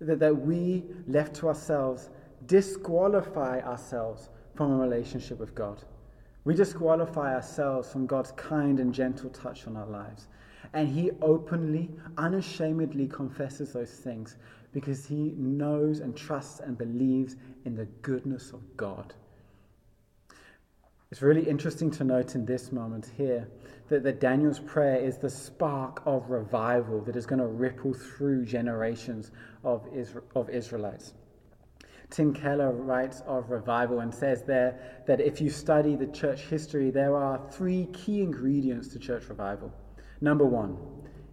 that, 0.00 0.18
that 0.18 0.34
we, 0.34 0.84
left 1.06 1.34
to 1.36 1.48
ourselves, 1.48 2.10
disqualify 2.46 3.60
ourselves 3.60 4.30
from 4.54 4.72
a 4.72 4.76
relationship 4.76 5.38
with 5.38 5.54
God. 5.54 5.82
We 6.44 6.54
disqualify 6.54 7.34
ourselves 7.34 7.92
from 7.92 8.06
God's 8.06 8.32
kind 8.32 8.80
and 8.80 8.92
gentle 8.92 9.30
touch 9.30 9.66
on 9.66 9.76
our 9.76 9.86
lives. 9.86 10.26
And 10.74 10.88
he 10.88 11.10
openly, 11.20 11.90
unashamedly 12.18 13.06
confesses 13.08 13.72
those 13.72 13.90
things 13.90 14.36
because 14.72 15.06
he 15.06 15.34
knows 15.36 16.00
and 16.00 16.16
trusts 16.16 16.60
and 16.60 16.78
believes 16.78 17.36
in 17.64 17.76
the 17.76 17.84
goodness 18.02 18.52
of 18.52 18.76
God. 18.76 19.14
It's 21.10 21.20
really 21.20 21.46
interesting 21.46 21.90
to 21.92 22.04
note 22.04 22.34
in 22.34 22.46
this 22.46 22.72
moment 22.72 23.10
here 23.18 23.46
that, 23.88 24.02
that 24.02 24.18
Daniel's 24.18 24.60
prayer 24.60 24.96
is 24.96 25.18
the 25.18 25.28
spark 25.28 26.02
of 26.06 26.30
revival 26.30 27.02
that 27.02 27.16
is 27.16 27.26
going 27.26 27.38
to 27.38 27.46
ripple 27.46 27.92
through 27.92 28.46
generations 28.46 29.30
of, 29.62 29.84
Isra- 29.92 30.22
of 30.34 30.48
Israelites. 30.48 31.12
Tim 32.08 32.32
Keller 32.32 32.72
writes 32.72 33.22
of 33.26 33.50
revival 33.50 34.00
and 34.00 34.14
says 34.14 34.42
there 34.44 35.02
that 35.06 35.20
if 35.20 35.40
you 35.40 35.50
study 35.50 35.96
the 35.96 36.06
church 36.06 36.42
history, 36.42 36.90
there 36.90 37.14
are 37.14 37.40
three 37.50 37.88
key 37.92 38.22
ingredients 38.22 38.88
to 38.88 38.98
church 38.98 39.28
revival. 39.28 39.70
Number 40.22 40.46
one 40.46 40.78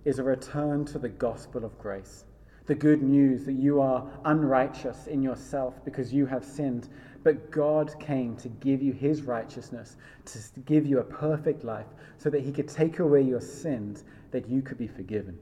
is 0.03 0.19
a 0.19 0.23
return 0.23 0.83
to 0.85 0.99
the 0.99 1.09
gospel 1.09 1.63
of 1.63 1.77
grace 1.79 2.25
the 2.69 2.75
good 2.75 3.01
news 3.01 3.45
that 3.45 3.53
you 3.53 3.81
are 3.81 4.07
unrighteous 4.25 5.07
in 5.07 5.23
yourself 5.23 5.83
because 5.83 6.13
you 6.13 6.27
have 6.27 6.45
sinned, 6.45 6.87
but 7.23 7.49
God 7.49 7.91
came 7.99 8.37
to 8.37 8.47
give 8.47 8.79
you 8.79 8.93
his 8.93 9.23
righteousness, 9.23 9.97
to 10.25 10.39
give 10.67 10.85
you 10.85 10.99
a 10.99 11.03
perfect 11.03 11.63
life, 11.63 11.87
so 12.19 12.29
that 12.29 12.41
he 12.43 12.51
could 12.51 12.67
take 12.67 12.99
away 12.99 13.23
your 13.23 13.41
sins, 13.41 14.03
that 14.29 14.47
you 14.47 14.61
could 14.61 14.77
be 14.77 14.85
forgiven. 14.85 15.35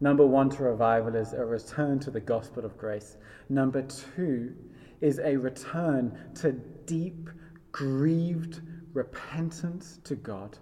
Number 0.00 0.24
one 0.24 0.50
to 0.50 0.62
revival 0.62 1.16
is 1.16 1.32
a 1.32 1.44
return 1.44 1.98
to 1.98 2.12
the 2.12 2.20
gospel 2.20 2.64
of 2.64 2.78
grace. 2.78 3.16
Number 3.48 3.82
two 3.82 4.54
is 5.00 5.18
a 5.18 5.36
return 5.36 6.16
to 6.36 6.52
deep, 6.86 7.28
grieved 7.72 8.60
repentance 8.92 9.98
to 10.04 10.14
God, 10.14 10.58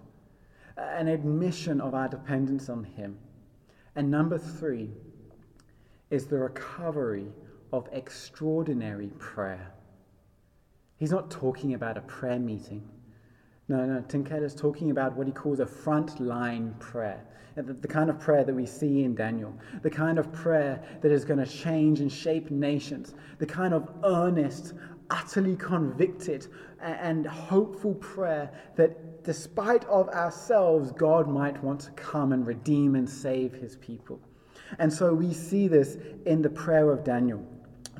an 0.77 1.07
admission 1.07 1.79
of 1.79 1.93
our 1.93 2.07
dependence 2.07 2.69
on 2.69 2.85
him. 2.85 3.19
And 3.95 4.09
number 4.09 4.39
three, 4.39 4.89
is 6.11 6.27
the 6.27 6.37
recovery 6.37 7.27
of 7.73 7.87
extraordinary 7.91 9.11
prayer. 9.17 9.71
He's 10.97 11.11
not 11.11 11.31
talking 11.31 11.73
about 11.73 11.97
a 11.97 12.01
prayer 12.01 12.37
meeting. 12.37 12.87
No, 13.67 13.85
no, 13.85 14.01
Tim 14.07 14.25
is 14.27 14.53
talking 14.53 14.91
about 14.91 15.15
what 15.15 15.25
he 15.25 15.33
calls 15.33 15.61
a 15.61 15.65
frontline 15.65 16.77
prayer. 16.79 17.25
The, 17.55 17.73
the 17.73 17.87
kind 17.87 18.09
of 18.09 18.19
prayer 18.19 18.43
that 18.43 18.53
we 18.53 18.65
see 18.65 19.03
in 19.03 19.15
Daniel, 19.15 19.57
the 19.81 19.89
kind 19.89 20.19
of 20.19 20.31
prayer 20.31 20.83
that 21.01 21.11
is 21.11 21.25
going 21.25 21.39
to 21.39 21.45
change 21.45 22.01
and 22.01 22.11
shape 22.11 22.51
nations, 22.51 23.13
the 23.39 23.45
kind 23.45 23.73
of 23.73 23.89
earnest, 24.03 24.73
utterly 25.09 25.55
convicted, 25.55 26.47
and 26.81 27.25
hopeful 27.25 27.93
prayer 27.95 28.51
that 28.75 29.23
despite 29.23 29.85
of 29.85 30.09
ourselves, 30.09 30.91
God 30.91 31.27
might 31.27 31.61
want 31.63 31.81
to 31.81 31.91
come 31.91 32.31
and 32.31 32.45
redeem 32.45 32.95
and 32.95 33.09
save 33.09 33.53
his 33.53 33.75
people. 33.77 34.19
And 34.79 34.91
so 34.91 35.13
we 35.13 35.33
see 35.33 35.67
this 35.67 35.97
in 36.25 36.41
the 36.41 36.49
prayer 36.49 36.91
of 36.91 37.03
Daniel. 37.03 37.45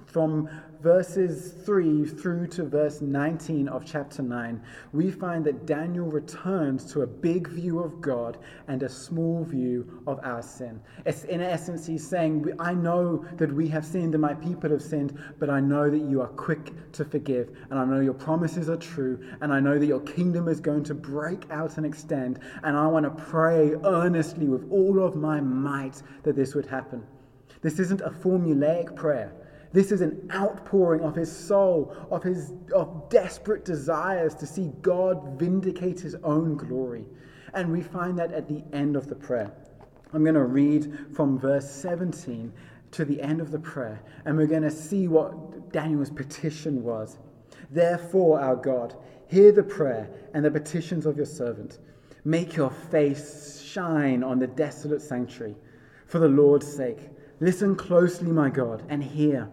From 0.06 0.50
verses 0.82 1.54
3 1.64 2.06
through 2.06 2.48
to 2.48 2.64
verse 2.64 3.02
19 3.02 3.68
of 3.68 3.86
chapter 3.86 4.22
9, 4.24 4.62
we 4.94 5.12
find 5.12 5.46
that 5.46 5.66
Daniel 5.66 6.08
returns 6.08 6.92
to 6.92 7.02
a 7.02 7.08
big 7.08 7.48
view 7.48 7.80
of 7.80 8.02
God 8.02 8.38
and 8.68 8.82
a 8.82 8.90
small 8.90 9.44
view 9.44 10.02
of 10.08 10.20
our 10.24 10.42
sin. 10.42 10.82
In 11.30 11.42
essence, 11.42 11.86
he's 11.86 12.08
saying, 12.08 12.52
I 12.60 12.74
know 12.74 13.26
that 13.38 13.54
we 13.54 13.68
have 13.68 13.86
sinned 13.86 14.16
and 14.16 14.22
my 14.22 14.34
people 14.34 14.72
have 14.72 14.82
sinned, 14.82 15.18
but 15.40 15.50
I 15.50 15.60
know 15.60 15.90
that 15.90 16.02
you 16.02 16.22
are 16.22 16.28
quick 16.28 16.72
to 16.94 17.06
forgive, 17.06 17.50
and 17.70 17.78
I 17.78 17.86
know 17.86 18.00
your 18.00 18.14
promises 18.14 18.70
are 18.70 18.78
true, 18.78 19.20
and 19.42 19.54
I 19.54 19.60
know 19.60 19.78
that 19.78 19.86
your 19.86 20.02
kingdom 20.02 20.48
is 20.48 20.60
going 20.60 20.84
to 20.86 20.96
break 20.96 21.46
out 21.52 21.78
and 21.78 21.86
extend, 21.86 22.40
and 22.64 22.76
I 22.76 22.88
want 22.88 23.06
to 23.06 23.24
pray 23.24 23.74
earnestly 23.84 24.48
with 24.48 24.70
all 24.72 25.04
of 25.04 25.16
my 25.16 25.40
might 25.40 26.02
that 26.24 26.36
this 26.36 26.56
would 26.56 26.66
happen. 26.66 27.04
This 27.62 27.78
isn't 27.78 28.02
a 28.02 28.10
formulaic 28.10 28.96
prayer. 28.96 29.34
This 29.74 29.92
is 29.92 30.02
an 30.02 30.30
outpouring 30.34 31.02
of 31.02 31.16
his 31.16 31.32
soul, 31.32 31.96
of 32.12 32.24
his 32.24 32.52
of 32.74 33.10
desperate 33.10 33.64
desires 33.64 34.36
to 34.36 34.46
see 34.46 34.72
God 34.82 35.40
vindicate 35.40 36.00
his 36.00 36.16
own 36.24 36.58
glory. 36.58 37.06
And 37.54 37.72
we 37.72 37.82
find 37.82 38.18
that 38.20 38.34
at 38.34 38.48
the 38.48 38.64
end 38.74 38.96
of 38.96 39.08
the 39.08 39.16
prayer. 39.16 39.52
I'm 40.14 40.24
going 40.24 40.36
to 40.36 40.44
read 40.44 41.08
from 41.14 41.40
verse 41.40 41.70
17 41.70 42.52
to 42.92 43.06
the 43.06 43.22
end 43.22 43.40
of 43.40 43.52
the 43.52 43.60
prayer, 43.60 44.02
and 44.26 44.38
we're 44.38 44.48
going 44.48 44.62
to 44.64 44.72
see 44.72 45.08
what 45.08 45.72
Daniel's 45.72 46.10
petition 46.10 46.84
was. 46.84 47.18
Therefore, 47.70 48.42
our 48.42 48.58
God, 48.58 48.96
hear 49.28 49.54
the 49.54 49.64
prayer 49.64 50.10
and 50.34 50.44
the 50.44 50.52
petitions 50.52 51.06
of 51.06 51.16
your 51.16 51.26
servant. 51.26 51.80
Make 52.26 52.58
your 52.58 52.70
face 52.70 53.62
shine 53.62 54.24
on 54.24 54.40
the 54.40 54.48
desolate 54.48 55.02
sanctuary 55.02 55.56
for 56.06 56.20
the 56.20 56.28
Lord's 56.28 56.72
sake. 56.72 57.10
Listen 57.40 57.76
closely, 57.76 58.32
my 58.32 58.50
God, 58.50 58.84
and 58.90 59.02
hear. 59.02 59.50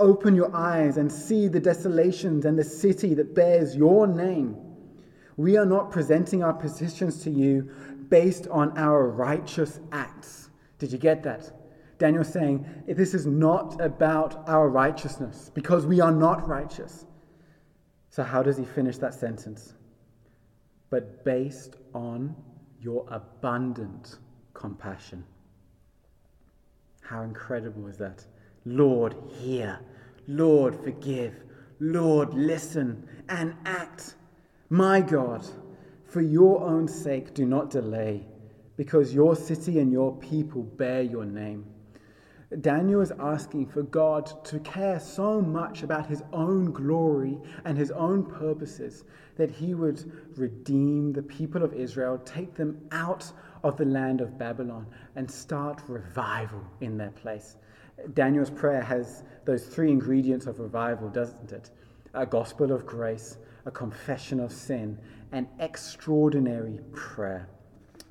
Open 0.00 0.34
your 0.34 0.54
eyes 0.56 0.96
and 0.96 1.12
see 1.12 1.46
the 1.46 1.60
desolations 1.60 2.46
and 2.46 2.58
the 2.58 2.64
city 2.64 3.14
that 3.14 3.34
bears 3.34 3.76
your 3.76 4.06
name. 4.06 4.56
We 5.36 5.56
are 5.56 5.66
not 5.66 5.90
presenting 5.90 6.42
our 6.42 6.54
positions 6.54 7.22
to 7.22 7.30
you 7.30 7.70
based 8.08 8.48
on 8.48 8.76
our 8.76 9.08
righteous 9.08 9.78
acts. 9.92 10.50
Did 10.78 10.90
you 10.90 10.98
get 10.98 11.22
that? 11.24 11.52
Daniel's 11.98 12.32
saying 12.32 12.66
this 12.88 13.12
is 13.12 13.26
not 13.26 13.78
about 13.78 14.48
our 14.48 14.70
righteousness 14.70 15.50
because 15.54 15.86
we 15.86 16.00
are 16.00 16.10
not 16.10 16.48
righteous. 16.48 17.04
So, 18.08 18.22
how 18.22 18.42
does 18.42 18.56
he 18.56 18.64
finish 18.64 18.96
that 18.98 19.14
sentence? 19.14 19.74
But 20.88 21.24
based 21.24 21.76
on 21.94 22.34
your 22.80 23.06
abundant 23.10 24.16
compassion. 24.54 25.24
How 27.02 27.22
incredible 27.22 27.86
is 27.86 27.98
that? 27.98 28.24
Lord, 28.64 29.14
hear. 29.28 29.80
Lord, 30.30 30.76
forgive. 30.76 31.34
Lord, 31.80 32.34
listen 32.34 33.04
and 33.28 33.52
act. 33.66 34.14
My 34.68 35.00
God, 35.00 35.44
for 36.06 36.20
your 36.20 36.62
own 36.62 36.86
sake, 36.86 37.34
do 37.34 37.44
not 37.44 37.68
delay, 37.68 38.28
because 38.76 39.12
your 39.12 39.34
city 39.34 39.80
and 39.80 39.90
your 39.90 40.14
people 40.18 40.62
bear 40.62 41.02
your 41.02 41.24
name. 41.24 41.64
Daniel 42.60 43.00
is 43.00 43.12
asking 43.18 43.66
for 43.66 43.82
God 43.82 44.44
to 44.44 44.60
care 44.60 45.00
so 45.00 45.40
much 45.40 45.82
about 45.82 46.06
his 46.06 46.22
own 46.32 46.70
glory 46.70 47.36
and 47.64 47.76
his 47.76 47.90
own 47.90 48.24
purposes 48.24 49.02
that 49.36 49.50
he 49.50 49.74
would 49.74 50.12
redeem 50.36 51.12
the 51.12 51.22
people 51.22 51.64
of 51.64 51.74
Israel, 51.74 52.18
take 52.18 52.54
them 52.54 52.80
out 52.92 53.32
of 53.64 53.76
the 53.76 53.84
land 53.84 54.20
of 54.20 54.38
Babylon, 54.38 54.86
and 55.16 55.28
start 55.28 55.82
revival 55.88 56.62
in 56.80 56.96
their 56.96 57.10
place. 57.10 57.56
Daniel's 58.14 58.50
prayer 58.50 58.82
has 58.82 59.24
those 59.44 59.64
three 59.66 59.90
ingredients 59.90 60.46
of 60.46 60.60
revival, 60.60 61.08
doesn't 61.08 61.52
it? 61.52 61.70
A 62.14 62.26
gospel 62.26 62.72
of 62.72 62.86
grace, 62.86 63.38
a 63.66 63.70
confession 63.70 64.40
of 64.40 64.52
sin, 64.52 64.98
an 65.32 65.48
extraordinary 65.58 66.80
prayer. 66.92 67.48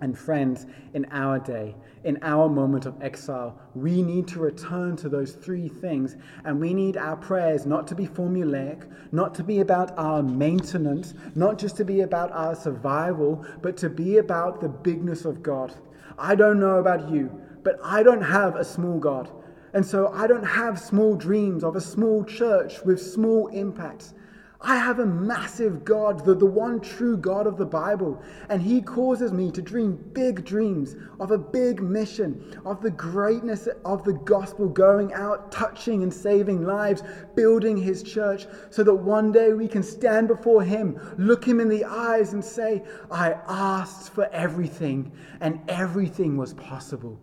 And 0.02 0.18
friends, 0.18 0.66
in 0.94 1.06
our 1.12 1.40
day, 1.40 1.76
in 2.06 2.20
our 2.22 2.48
moment 2.48 2.86
of 2.86 3.02
exile, 3.02 3.60
we 3.76 4.02
need 4.02 4.28
to 4.30 4.40
return 4.40 4.96
to 4.98 5.10
those 5.10 5.34
three 5.34 5.68
things. 5.68 6.16
And 6.46 6.60
we 6.60 6.74
need 6.74 6.96
our 6.96 7.18
prayers 7.18 7.66
not 7.66 7.86
to 7.88 7.96
be 7.96 8.08
formulaic, 8.08 8.90
not 9.12 9.36
to 9.36 9.44
be 9.44 9.60
about 9.60 9.98
our 9.98 10.24
maintenance, 10.24 11.16
not 11.36 11.58
just 11.58 11.76
to 11.78 11.86
be 11.86 12.02
about 12.02 12.32
our 12.32 12.56
survival, 12.56 13.46
but 13.62 13.76
to 13.78 13.90
be 13.90 14.18
about 14.20 14.62
the 14.62 14.70
bigness 14.70 15.26
of 15.26 15.44
God. 15.44 15.76
I 16.18 16.34
don't 16.34 16.62
know 16.62 16.78
about 16.78 17.10
you, 17.10 17.30
but 17.64 17.78
I 17.84 18.02
don't 18.02 18.22
have 18.22 18.56
a 18.56 18.64
small 18.64 19.00
God. 19.00 19.30
And 19.74 19.86
so 19.86 20.08
I 20.14 20.28
don't 20.28 20.44
have 20.44 20.80
small 20.80 21.16
dreams 21.16 21.64
of 21.64 21.76
a 21.76 21.82
small 21.82 22.24
church 22.24 22.84
with 22.84 23.02
small 23.02 23.48
impacts. 23.48 24.14
I 24.62 24.76
have 24.76 25.00
a 25.00 25.06
massive 25.06 25.86
God, 25.86 26.26
the, 26.26 26.36
the 26.36 26.46
one 26.46 26.82
true 26.82 27.16
God 27.16 27.48
of 27.48 27.56
the 27.56 27.66
Bible, 27.66 28.22
and 28.50 28.62
He 28.62 28.82
causes 28.82 29.32
me 29.32 29.52
to 29.52 29.62
dream 29.62 29.96
big 30.12 30.44
dreams 30.44 30.98
of 31.22 31.32
a 31.32 31.38
big 31.38 31.82
mission, 31.82 32.60
of 32.66 32.82
the 32.82 32.92
greatness 32.92 33.70
of 33.86 34.04
the 34.04 34.12
gospel 34.12 34.68
going 34.68 35.14
out, 35.14 35.50
touching 35.50 36.04
and 36.04 36.14
saving 36.14 36.66
lives, 36.66 37.04
building 37.36 37.78
His 37.78 38.04
church, 38.04 38.48
so 38.70 38.84
that 38.84 38.94
one 38.94 39.32
day 39.32 39.54
we 39.54 39.68
can 39.70 39.82
stand 39.82 40.28
before 40.28 40.62
Him, 40.62 41.00
look 41.18 41.46
Him 41.46 41.62
in 41.62 41.70
the 41.70 41.86
eyes, 41.86 42.34
and 42.34 42.44
say, 42.44 42.84
I 43.10 43.38
asked 43.48 44.12
for 44.12 44.28
everything, 44.34 45.14
and 45.40 45.62
everything 45.70 46.36
was 46.36 46.54
possible. 46.54 47.18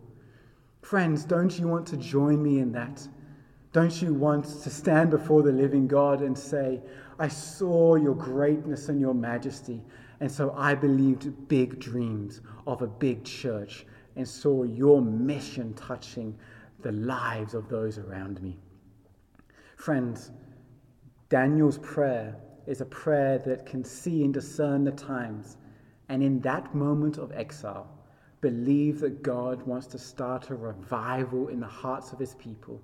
Friends, 0.86 1.24
don't 1.24 1.58
you 1.58 1.66
want 1.66 1.84
to 1.88 1.96
join 1.96 2.40
me 2.40 2.60
in 2.60 2.70
that? 2.70 3.08
Don't 3.72 4.00
you 4.00 4.14
want 4.14 4.44
to 4.44 4.70
stand 4.70 5.10
before 5.10 5.42
the 5.42 5.50
living 5.50 5.88
God 5.88 6.20
and 6.20 6.38
say, 6.38 6.80
I 7.18 7.26
saw 7.26 7.96
your 7.96 8.14
greatness 8.14 8.88
and 8.88 9.00
your 9.00 9.12
majesty, 9.12 9.82
and 10.20 10.30
so 10.30 10.54
I 10.56 10.76
believed 10.76 11.48
big 11.48 11.80
dreams 11.80 12.40
of 12.68 12.82
a 12.82 12.86
big 12.86 13.24
church 13.24 13.84
and 14.14 14.28
saw 14.28 14.62
your 14.62 15.02
mission 15.02 15.74
touching 15.74 16.38
the 16.82 16.92
lives 16.92 17.54
of 17.54 17.68
those 17.68 17.98
around 17.98 18.40
me? 18.40 18.56
Friends, 19.74 20.30
Daniel's 21.28 21.78
prayer 21.78 22.36
is 22.68 22.80
a 22.80 22.86
prayer 22.86 23.38
that 23.38 23.66
can 23.66 23.82
see 23.82 24.22
and 24.22 24.32
discern 24.32 24.84
the 24.84 24.92
times, 24.92 25.56
and 26.08 26.22
in 26.22 26.38
that 26.42 26.72
moment 26.76 27.18
of 27.18 27.32
exile, 27.32 27.95
believe 28.40 29.00
that 29.00 29.22
God 29.22 29.62
wants 29.66 29.86
to 29.88 29.98
start 29.98 30.50
a 30.50 30.54
revival 30.54 31.48
in 31.48 31.60
the 31.60 31.66
hearts 31.66 32.12
of 32.12 32.18
his 32.18 32.34
people 32.34 32.82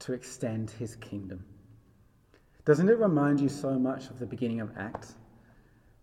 to 0.00 0.12
extend 0.12 0.70
his 0.70 0.96
kingdom. 0.96 1.44
Doesn't 2.64 2.88
it 2.88 2.98
remind 2.98 3.40
you 3.40 3.48
so 3.48 3.78
much 3.78 4.08
of 4.08 4.18
the 4.18 4.26
beginning 4.26 4.60
of 4.60 4.70
Acts? 4.76 5.14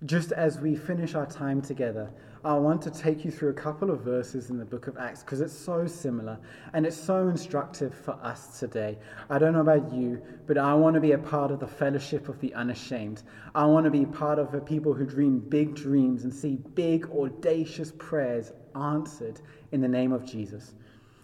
Just 0.06 0.32
as 0.32 0.60
we 0.60 0.78
finish 0.78 1.14
our 1.14 1.26
time 1.26 1.62
together, 1.62 2.10
I 2.45 2.54
want 2.54 2.82
to 2.84 2.89
take 2.89 3.26
you 3.26 3.32
through 3.32 3.50
a 3.50 3.54
couple 3.54 3.91
of 3.91 4.00
verses 4.00 4.50
in 4.50 4.58
the 4.58 4.64
book 4.64 4.88
of 4.88 4.97
Acts 4.97 5.24
because 5.24 5.41
it's 5.41 5.52
so 5.52 5.88
similar 5.88 6.39
and 6.72 6.86
it's 6.86 6.95
so 6.95 7.28
instructive 7.28 7.93
for 7.93 8.14
us 8.24 8.58
today. 8.58 8.97
I 9.30 9.38
don't 9.38 9.52
know 9.52 9.60
about 9.60 9.91
you, 9.91 10.22
but 10.47 10.58
I 10.58 10.74
want 10.74 10.93
to 10.93 11.02
be 11.02 11.12
a 11.12 11.18
part 11.18 11.52
of 11.52 11.60
the 11.60 11.68
fellowship 11.68 12.30
of 12.30 12.39
the 12.39 12.54
unashamed. 12.54 13.24
I 13.54 13.66
want 13.66 13.84
to 13.84 13.91
be 13.91 14.06
part 14.06 14.39
of 14.39 14.54
the 14.54 14.62
people 14.62 14.93
who 14.93 15.06
dream 15.06 15.39
big 15.39 15.76
dreams 15.76 16.24
and 16.24 16.34
see 16.34 16.56
big, 16.76 17.10
audacious 17.12 17.91
prayers 17.97 18.54
answered 18.76 19.41
in 19.74 19.82
the 19.82 19.89
name 19.89 20.14
of 20.14 20.26
Jesus. 20.26 20.76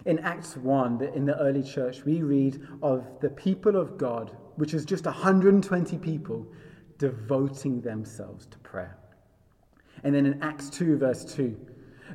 In 0.04 0.18
Acts 0.18 0.54
1, 0.54 1.00
in 1.14 1.24
the 1.24 1.40
early 1.40 1.62
church, 1.62 2.04
we 2.04 2.20
read 2.20 2.60
of 2.82 3.06
the 3.22 3.30
people 3.30 3.74
of 3.74 3.96
God, 3.96 4.36
which 4.56 4.74
is 4.74 4.84
just 4.84 5.06
120 5.06 5.96
people, 5.96 6.46
devoting 6.98 7.80
themselves 7.80 8.46
to 8.46 8.58
prayer. 8.58 8.96
And 10.04 10.14
then 10.14 10.26
in 10.26 10.42
Acts 10.42 10.70
2, 10.70 10.98
verse 10.98 11.24
2, 11.24 11.56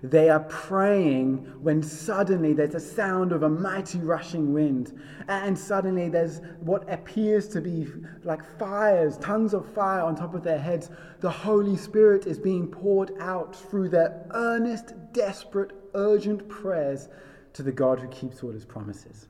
they 0.04 0.30
are 0.30 0.40
praying 0.42 1.38
when 1.62 1.84
suddenly 1.84 2.54
there's 2.54 2.74
a 2.74 2.80
sound 2.80 3.32
of 3.32 3.44
a 3.44 3.50
mighty 3.50 4.00
rushing 4.00 4.54
wind. 4.54 5.00
And 5.28 5.58
suddenly 5.58 6.10
there's 6.10 6.42
what 6.62 6.92
appears 6.92 7.48
to 7.50 7.62
be 7.62 7.88
like 8.24 8.42
fires, 8.58 9.18
tongues 9.18 9.54
of 9.54 9.72
fire 9.74 10.02
on 10.02 10.16
top 10.16 10.34
of 10.34 10.44
their 10.44 10.58
heads. 10.58 10.90
The 11.20 11.30
Holy 11.30 11.78
Spirit 11.78 12.26
is 12.26 12.40
being 12.40 12.68
poured 12.68 13.12
out 13.20 13.56
through 13.56 13.90
their 13.90 14.26
earnest, 14.32 14.94
desperate, 15.14 15.72
urgent 15.94 16.48
prayers 16.50 17.10
to 17.54 17.64
the 17.64 17.72
God 17.72 18.00
who 18.00 18.08
keeps 18.08 18.44
all 18.44 18.52
his 18.52 18.66
promises. 18.66 19.28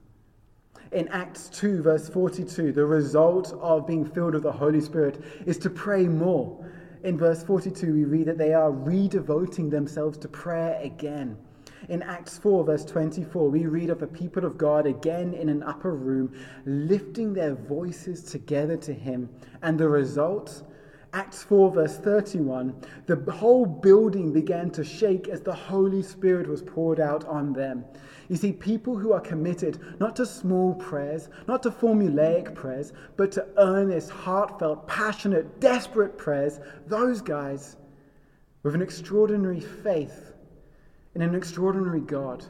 In 0.91 1.07
Acts 1.07 1.49
2, 1.49 1.81
verse 1.83 2.09
42, 2.09 2.73
the 2.73 2.85
result 2.85 3.53
of 3.61 3.87
being 3.87 4.05
filled 4.05 4.33
with 4.33 4.43
the 4.43 4.51
Holy 4.51 4.81
Spirit 4.81 5.23
is 5.45 5.57
to 5.59 5.69
pray 5.69 6.05
more 6.05 6.65
in 7.03 7.17
verse 7.17 7.43
42, 7.43 7.93
we 7.93 8.03
read 8.03 8.27
that 8.27 8.37
they 8.37 8.53
are 8.53 8.71
redevoting 8.71 9.71
themselves 9.71 10.17
to 10.19 10.27
prayer 10.27 10.79
again. 10.83 11.35
In 11.89 12.03
Acts 12.03 12.37
4, 12.37 12.63
verse 12.63 12.85
24, 12.85 13.49
we 13.49 13.65
read 13.65 13.89
of 13.89 13.99
the 13.99 14.07
people 14.07 14.45
of 14.45 14.55
God 14.55 14.85
again 14.85 15.33
in 15.33 15.49
an 15.49 15.63
upper 15.63 15.95
room, 15.95 16.31
lifting 16.65 17.33
their 17.33 17.55
voices 17.55 18.21
together 18.23 18.77
to 18.77 18.93
Him. 18.93 19.29
And 19.63 19.79
the 19.79 19.89
result, 19.89 20.61
Acts 21.13 21.43
4, 21.43 21.71
verse 21.71 21.97
31, 21.97 22.73
the 23.05 23.31
whole 23.31 23.65
building 23.65 24.31
began 24.31 24.69
to 24.71 24.83
shake 24.83 25.27
as 25.27 25.41
the 25.41 25.53
Holy 25.53 26.01
Spirit 26.01 26.47
was 26.47 26.61
poured 26.61 27.01
out 27.01 27.25
on 27.25 27.51
them. 27.51 27.83
You 28.29 28.37
see, 28.37 28.53
people 28.53 28.97
who 28.97 29.11
are 29.11 29.19
committed 29.19 29.79
not 29.99 30.15
to 30.15 30.25
small 30.25 30.73
prayers, 30.75 31.27
not 31.49 31.63
to 31.63 31.71
formulaic 31.71 32.55
prayers, 32.55 32.93
but 33.17 33.29
to 33.33 33.45
earnest, 33.57 34.09
heartfelt, 34.09 34.87
passionate, 34.87 35.59
desperate 35.59 36.17
prayers, 36.17 36.61
those 36.87 37.21
guys 37.21 37.75
with 38.63 38.73
an 38.73 38.81
extraordinary 38.81 39.59
faith 39.59 40.31
in 41.13 41.21
an 41.21 41.35
extraordinary 41.35 41.99
God 41.99 42.45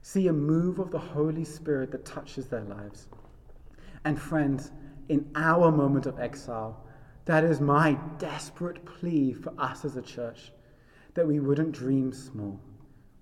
see 0.00 0.28
a 0.28 0.32
move 0.32 0.78
of 0.78 0.90
the 0.90 0.98
Holy 0.98 1.44
Spirit 1.44 1.90
that 1.90 2.06
touches 2.06 2.46
their 2.46 2.62
lives. 2.62 3.08
And 4.06 4.18
friends, 4.18 4.72
in 5.10 5.30
our 5.34 5.70
moment 5.70 6.06
of 6.06 6.18
exile, 6.18 6.86
that 7.30 7.44
is 7.44 7.60
my 7.60 7.96
desperate 8.18 8.84
plea 8.84 9.32
for 9.32 9.52
us 9.58 9.84
as 9.84 9.96
a 9.96 10.02
church 10.02 10.52
that 11.14 11.26
we 11.26 11.40
wouldn't 11.40 11.72
dream 11.72 12.12
small 12.12 12.60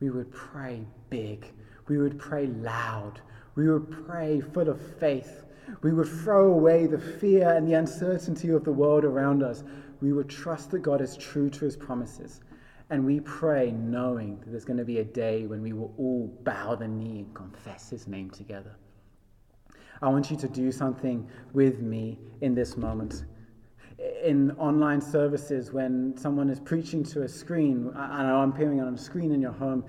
we 0.00 0.11
would 0.11 0.30
pray 0.30 0.86
big. 1.11 1.52
We 1.88 1.98
would 1.98 2.18
pray 2.18 2.46
loud. 2.46 3.20
We 3.54 3.68
would 3.68 3.90
pray 4.06 4.40
full 4.40 4.68
of 4.68 4.80
faith. 4.98 5.44
We 5.82 5.92
would 5.92 6.09
throw 6.09 6.52
away 6.52 6.86
the 6.86 6.98
fear 6.98 7.54
and 7.54 7.66
the 7.66 7.74
uncertainty 7.74 8.50
of 8.50 8.64
the 8.64 8.72
world 8.72 9.04
around 9.04 9.42
us. 9.42 9.64
We 10.00 10.12
would 10.12 10.28
trust 10.28 10.70
that 10.70 10.80
God 10.80 11.00
is 11.00 11.16
true 11.16 11.50
to 11.50 11.64
his 11.64 11.76
promises. 11.76 12.40
And 12.90 13.04
we 13.04 13.20
pray 13.20 13.72
knowing 13.72 14.38
that 14.38 14.50
there's 14.50 14.64
going 14.64 14.78
to 14.78 14.84
be 14.84 14.98
a 14.98 15.04
day 15.04 15.46
when 15.46 15.61
we 15.61 15.72
will 15.72 15.92
all 15.98 16.28
bow 16.44 16.74
the 16.74 16.88
knee 16.88 17.20
and 17.20 17.34
confess 17.34 17.90
his 17.90 18.06
name 18.06 18.30
together. 18.30 18.76
I 20.00 20.09
want 20.09 20.30
you 20.30 20.36
to 20.38 20.48
do 20.48 20.70
something 20.70 21.28
with 21.52 21.80
me 21.80 22.18
in 22.40 22.54
this 22.54 22.76
moment 22.76 23.24
in 23.99 24.53
online 24.53 25.01
services 25.01 25.72
when 25.72 26.16
someone 26.16 26.49
is 26.49 26.61
preaching 26.61 27.03
to 27.05 27.22
a 27.22 27.28
screen, 27.28 27.92
I 27.96 28.22
know 28.22 28.36
I'm 28.36 28.51
appearing 28.51 28.80
on 28.80 28.94
a 28.94 28.99
screen 28.99 29.32
in 29.32 29.40
your 29.40 29.53
home, 29.53 29.84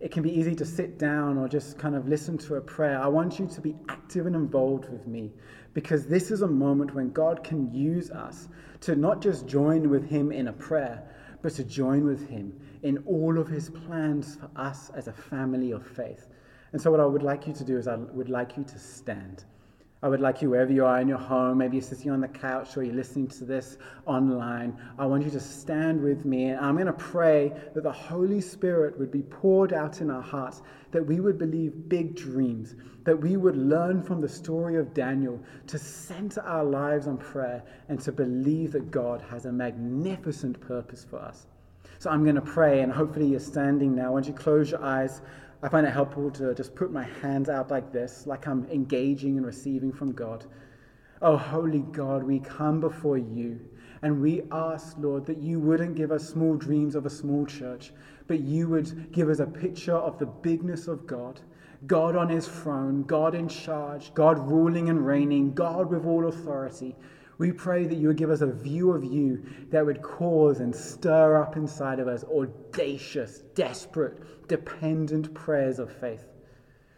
it 0.00 0.10
can 0.10 0.24
be 0.24 0.36
easy 0.36 0.56
to 0.56 0.64
sit 0.64 0.98
down 0.98 1.38
or 1.38 1.48
just 1.48 1.78
kind 1.78 1.94
of 1.94 2.08
listen 2.08 2.36
to 2.38 2.56
a 2.56 2.60
prayer. 2.60 3.00
I 3.00 3.06
want 3.06 3.38
you 3.38 3.46
to 3.46 3.60
be 3.60 3.76
active 3.88 4.26
and 4.26 4.34
involved 4.34 4.90
with 4.90 5.06
me 5.06 5.30
because 5.74 6.06
this 6.06 6.32
is 6.32 6.42
a 6.42 6.46
moment 6.46 6.92
when 6.92 7.12
God 7.12 7.44
can 7.44 7.72
use 7.72 8.10
us 8.10 8.48
to 8.80 8.96
not 8.96 9.22
just 9.22 9.46
join 9.46 9.88
with 9.88 10.08
Him 10.08 10.32
in 10.32 10.48
a 10.48 10.52
prayer, 10.52 11.04
but 11.40 11.52
to 11.54 11.62
join 11.62 12.04
with 12.04 12.28
Him 12.28 12.52
in 12.82 12.98
all 13.06 13.38
of 13.38 13.46
His 13.46 13.70
plans 13.70 14.36
for 14.36 14.50
us 14.56 14.90
as 14.96 15.06
a 15.06 15.12
family 15.12 15.70
of 15.70 15.86
faith. 15.86 16.26
And 16.72 16.82
so, 16.82 16.90
what 16.90 16.98
I 16.98 17.06
would 17.06 17.22
like 17.22 17.46
you 17.46 17.52
to 17.52 17.64
do 17.64 17.78
is, 17.78 17.86
I 17.86 17.96
would 17.96 18.28
like 18.28 18.56
you 18.56 18.64
to 18.64 18.78
stand. 18.78 19.44
I 20.04 20.08
would 20.08 20.20
like 20.20 20.42
you, 20.42 20.50
wherever 20.50 20.72
you 20.72 20.84
are 20.84 21.00
in 21.00 21.06
your 21.06 21.18
home, 21.18 21.58
maybe 21.58 21.76
you're 21.76 21.84
sitting 21.84 22.10
on 22.10 22.20
the 22.20 22.26
couch 22.26 22.76
or 22.76 22.82
you're 22.82 22.92
listening 22.94 23.28
to 23.28 23.44
this 23.44 23.78
online, 24.04 24.76
I 24.98 25.06
want 25.06 25.22
you 25.22 25.30
to 25.30 25.38
stand 25.38 26.02
with 26.02 26.24
me. 26.24 26.46
And 26.46 26.58
I'm 26.58 26.74
going 26.74 26.88
to 26.88 26.92
pray 26.92 27.52
that 27.72 27.84
the 27.84 27.92
Holy 27.92 28.40
Spirit 28.40 28.98
would 28.98 29.12
be 29.12 29.22
poured 29.22 29.72
out 29.72 30.00
in 30.00 30.10
our 30.10 30.20
hearts, 30.20 30.62
that 30.90 31.06
we 31.06 31.20
would 31.20 31.38
believe 31.38 31.88
big 31.88 32.16
dreams, 32.16 32.74
that 33.04 33.16
we 33.16 33.36
would 33.36 33.56
learn 33.56 34.02
from 34.02 34.20
the 34.20 34.28
story 34.28 34.76
of 34.76 34.92
Daniel 34.92 35.40
to 35.68 35.78
center 35.78 36.40
our 36.40 36.64
lives 36.64 37.06
on 37.06 37.16
prayer 37.16 37.62
and 37.88 38.00
to 38.00 38.10
believe 38.10 38.72
that 38.72 38.90
God 38.90 39.22
has 39.30 39.46
a 39.46 39.52
magnificent 39.52 40.60
purpose 40.60 41.06
for 41.08 41.20
us. 41.20 41.46
So 42.00 42.10
I'm 42.10 42.24
going 42.24 42.34
to 42.34 42.40
pray, 42.40 42.80
and 42.80 42.92
hopefully 42.92 43.26
you're 43.26 43.38
standing 43.38 43.94
now. 43.94 44.10
Why 44.12 44.22
don't 44.22 44.26
you 44.26 44.34
close 44.34 44.72
your 44.72 44.82
eyes? 44.82 45.22
I 45.64 45.68
find 45.68 45.86
it 45.86 45.90
helpful 45.90 46.28
to 46.32 46.54
just 46.54 46.74
put 46.74 46.90
my 46.90 47.04
hands 47.04 47.48
out 47.48 47.70
like 47.70 47.92
this, 47.92 48.26
like 48.26 48.48
I'm 48.48 48.66
engaging 48.68 49.36
and 49.36 49.46
receiving 49.46 49.92
from 49.92 50.12
God. 50.12 50.44
Oh, 51.20 51.36
holy 51.36 51.80
God, 51.80 52.24
we 52.24 52.40
come 52.40 52.80
before 52.80 53.16
you 53.16 53.60
and 54.02 54.20
we 54.20 54.42
ask, 54.50 54.96
Lord, 54.98 55.24
that 55.26 55.38
you 55.38 55.60
wouldn't 55.60 55.94
give 55.94 56.10
us 56.10 56.28
small 56.28 56.56
dreams 56.56 56.96
of 56.96 57.06
a 57.06 57.10
small 57.10 57.46
church, 57.46 57.92
but 58.26 58.40
you 58.40 58.68
would 58.70 59.12
give 59.12 59.28
us 59.28 59.38
a 59.38 59.46
picture 59.46 59.94
of 59.94 60.18
the 60.18 60.26
bigness 60.26 60.88
of 60.88 61.06
God. 61.06 61.40
God 61.86 62.16
on 62.16 62.28
his 62.28 62.48
throne, 62.48 63.04
God 63.04 63.36
in 63.36 63.46
charge, 63.48 64.12
God 64.14 64.38
ruling 64.38 64.88
and 64.88 65.06
reigning, 65.06 65.52
God 65.54 65.90
with 65.90 66.04
all 66.04 66.26
authority. 66.26 66.96
We 67.38 67.52
pray 67.52 67.86
that 67.86 67.96
you 67.96 68.08
would 68.08 68.16
give 68.16 68.30
us 68.30 68.40
a 68.40 68.52
view 68.52 68.92
of 68.92 69.04
you 69.04 69.44
that 69.70 69.84
would 69.84 70.02
cause 70.02 70.60
and 70.60 70.74
stir 70.74 71.40
up 71.40 71.56
inside 71.56 71.98
of 71.98 72.08
us 72.08 72.24
audacious, 72.24 73.42
desperate, 73.54 74.48
dependent 74.48 75.32
prayers 75.34 75.78
of 75.78 75.90
faith. 75.92 76.24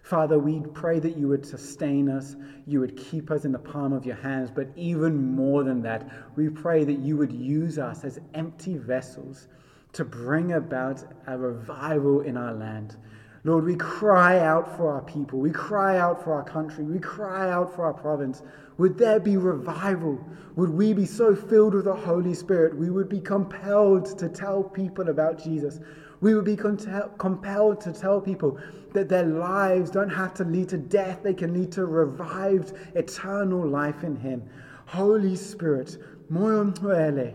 Father, 0.02 0.38
we 0.38 0.60
pray 0.74 0.98
that 0.98 1.16
you 1.16 1.28
would 1.28 1.46
sustain 1.46 2.10
us, 2.10 2.36
you 2.66 2.78
would 2.80 2.94
keep 2.94 3.30
us 3.30 3.46
in 3.46 3.52
the 3.52 3.58
palm 3.58 3.94
of 3.94 4.04
your 4.04 4.16
hands, 4.16 4.50
but 4.50 4.68
even 4.76 5.34
more 5.34 5.64
than 5.64 5.80
that, 5.80 6.10
we 6.36 6.50
pray 6.50 6.84
that 6.84 6.98
you 6.98 7.16
would 7.16 7.32
use 7.32 7.78
us 7.78 8.04
as 8.04 8.20
empty 8.34 8.76
vessels 8.76 9.48
to 9.94 10.04
bring 10.04 10.52
about 10.52 11.02
a 11.26 11.38
revival 11.38 12.20
in 12.20 12.36
our 12.36 12.52
land. 12.52 12.96
Lord, 13.44 13.64
we 13.64 13.76
cry 13.76 14.40
out 14.40 14.76
for 14.76 14.90
our 14.90 15.02
people. 15.02 15.38
We 15.38 15.50
cry 15.50 15.98
out 15.98 16.22
for 16.22 16.32
our 16.32 16.44
country. 16.44 16.84
We 16.84 16.98
cry 16.98 17.50
out 17.50 17.74
for 17.74 17.84
our 17.84 17.94
province. 17.94 18.42
Would 18.76 18.98
there 18.98 19.20
be 19.20 19.36
revival? 19.36 20.18
Would 20.56 20.70
we 20.70 20.92
be 20.92 21.06
so 21.06 21.34
filled 21.34 21.74
with 21.74 21.84
the 21.84 21.94
Holy 21.94 22.34
Spirit 22.34 22.76
we 22.76 22.90
would 22.90 23.08
be 23.08 23.20
compelled 23.20 24.18
to 24.18 24.28
tell 24.28 24.62
people 24.62 25.08
about 25.08 25.42
Jesus? 25.42 25.80
We 26.20 26.34
would 26.34 26.44
be 26.44 26.56
compelled 26.56 27.80
to 27.82 27.92
tell 27.92 28.20
people 28.20 28.58
that 28.92 29.08
their 29.08 29.26
lives 29.26 29.90
don't 29.90 30.10
have 30.10 30.32
to 30.34 30.44
lead 30.44 30.68
to 30.70 30.78
death, 30.78 31.22
they 31.22 31.34
can 31.34 31.52
lead 31.52 31.70
to 31.72 31.86
revived 31.86 32.72
eternal 32.94 33.66
life 33.66 34.04
in 34.04 34.16
Him. 34.16 34.42
Holy 34.86 35.36
Spirit, 35.36 35.98
moyo 36.30 36.64
mtwele, 36.64 37.34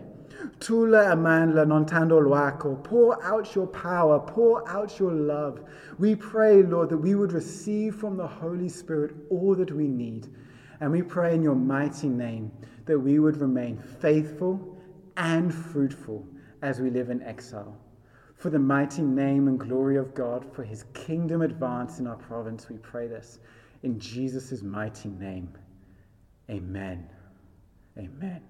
tula 0.58 1.10
amandla 1.10 1.64
nontando 1.66 2.20
lwako, 2.20 2.82
pour 2.82 3.22
out 3.24 3.54
your 3.54 3.66
power, 3.66 4.18
pour 4.18 4.68
out 4.68 4.98
your 4.98 5.12
love. 5.12 5.60
We 5.98 6.16
pray, 6.16 6.62
Lord, 6.62 6.90
that 6.90 6.98
we 6.98 7.14
would 7.14 7.32
receive 7.32 7.94
from 7.94 8.16
the 8.16 8.26
Holy 8.26 8.68
Spirit 8.68 9.14
all 9.30 9.54
that 9.54 9.70
we 9.70 9.86
need. 9.86 10.28
And 10.80 10.90
we 10.90 11.02
pray 11.02 11.34
in 11.34 11.42
your 11.42 11.54
mighty 11.54 12.08
name 12.08 12.50
that 12.86 12.98
we 12.98 13.18
would 13.18 13.36
remain 13.36 13.78
faithful 13.78 14.76
and 15.16 15.54
fruitful 15.54 16.26
as 16.62 16.80
we 16.80 16.90
live 16.90 17.10
in 17.10 17.22
exile. 17.22 17.76
For 18.36 18.48
the 18.48 18.58
mighty 18.58 19.02
name 19.02 19.48
and 19.48 19.60
glory 19.60 19.96
of 19.96 20.14
God, 20.14 20.46
for 20.54 20.64
his 20.64 20.84
kingdom 20.94 21.42
advance 21.42 21.98
in 21.98 22.06
our 22.06 22.16
province, 22.16 22.68
we 22.70 22.78
pray 22.78 23.06
this. 23.06 23.38
In 23.82 23.98
Jesus' 23.98 24.62
mighty 24.62 25.10
name, 25.10 25.52
amen. 26.48 27.08
Amen. 27.98 28.40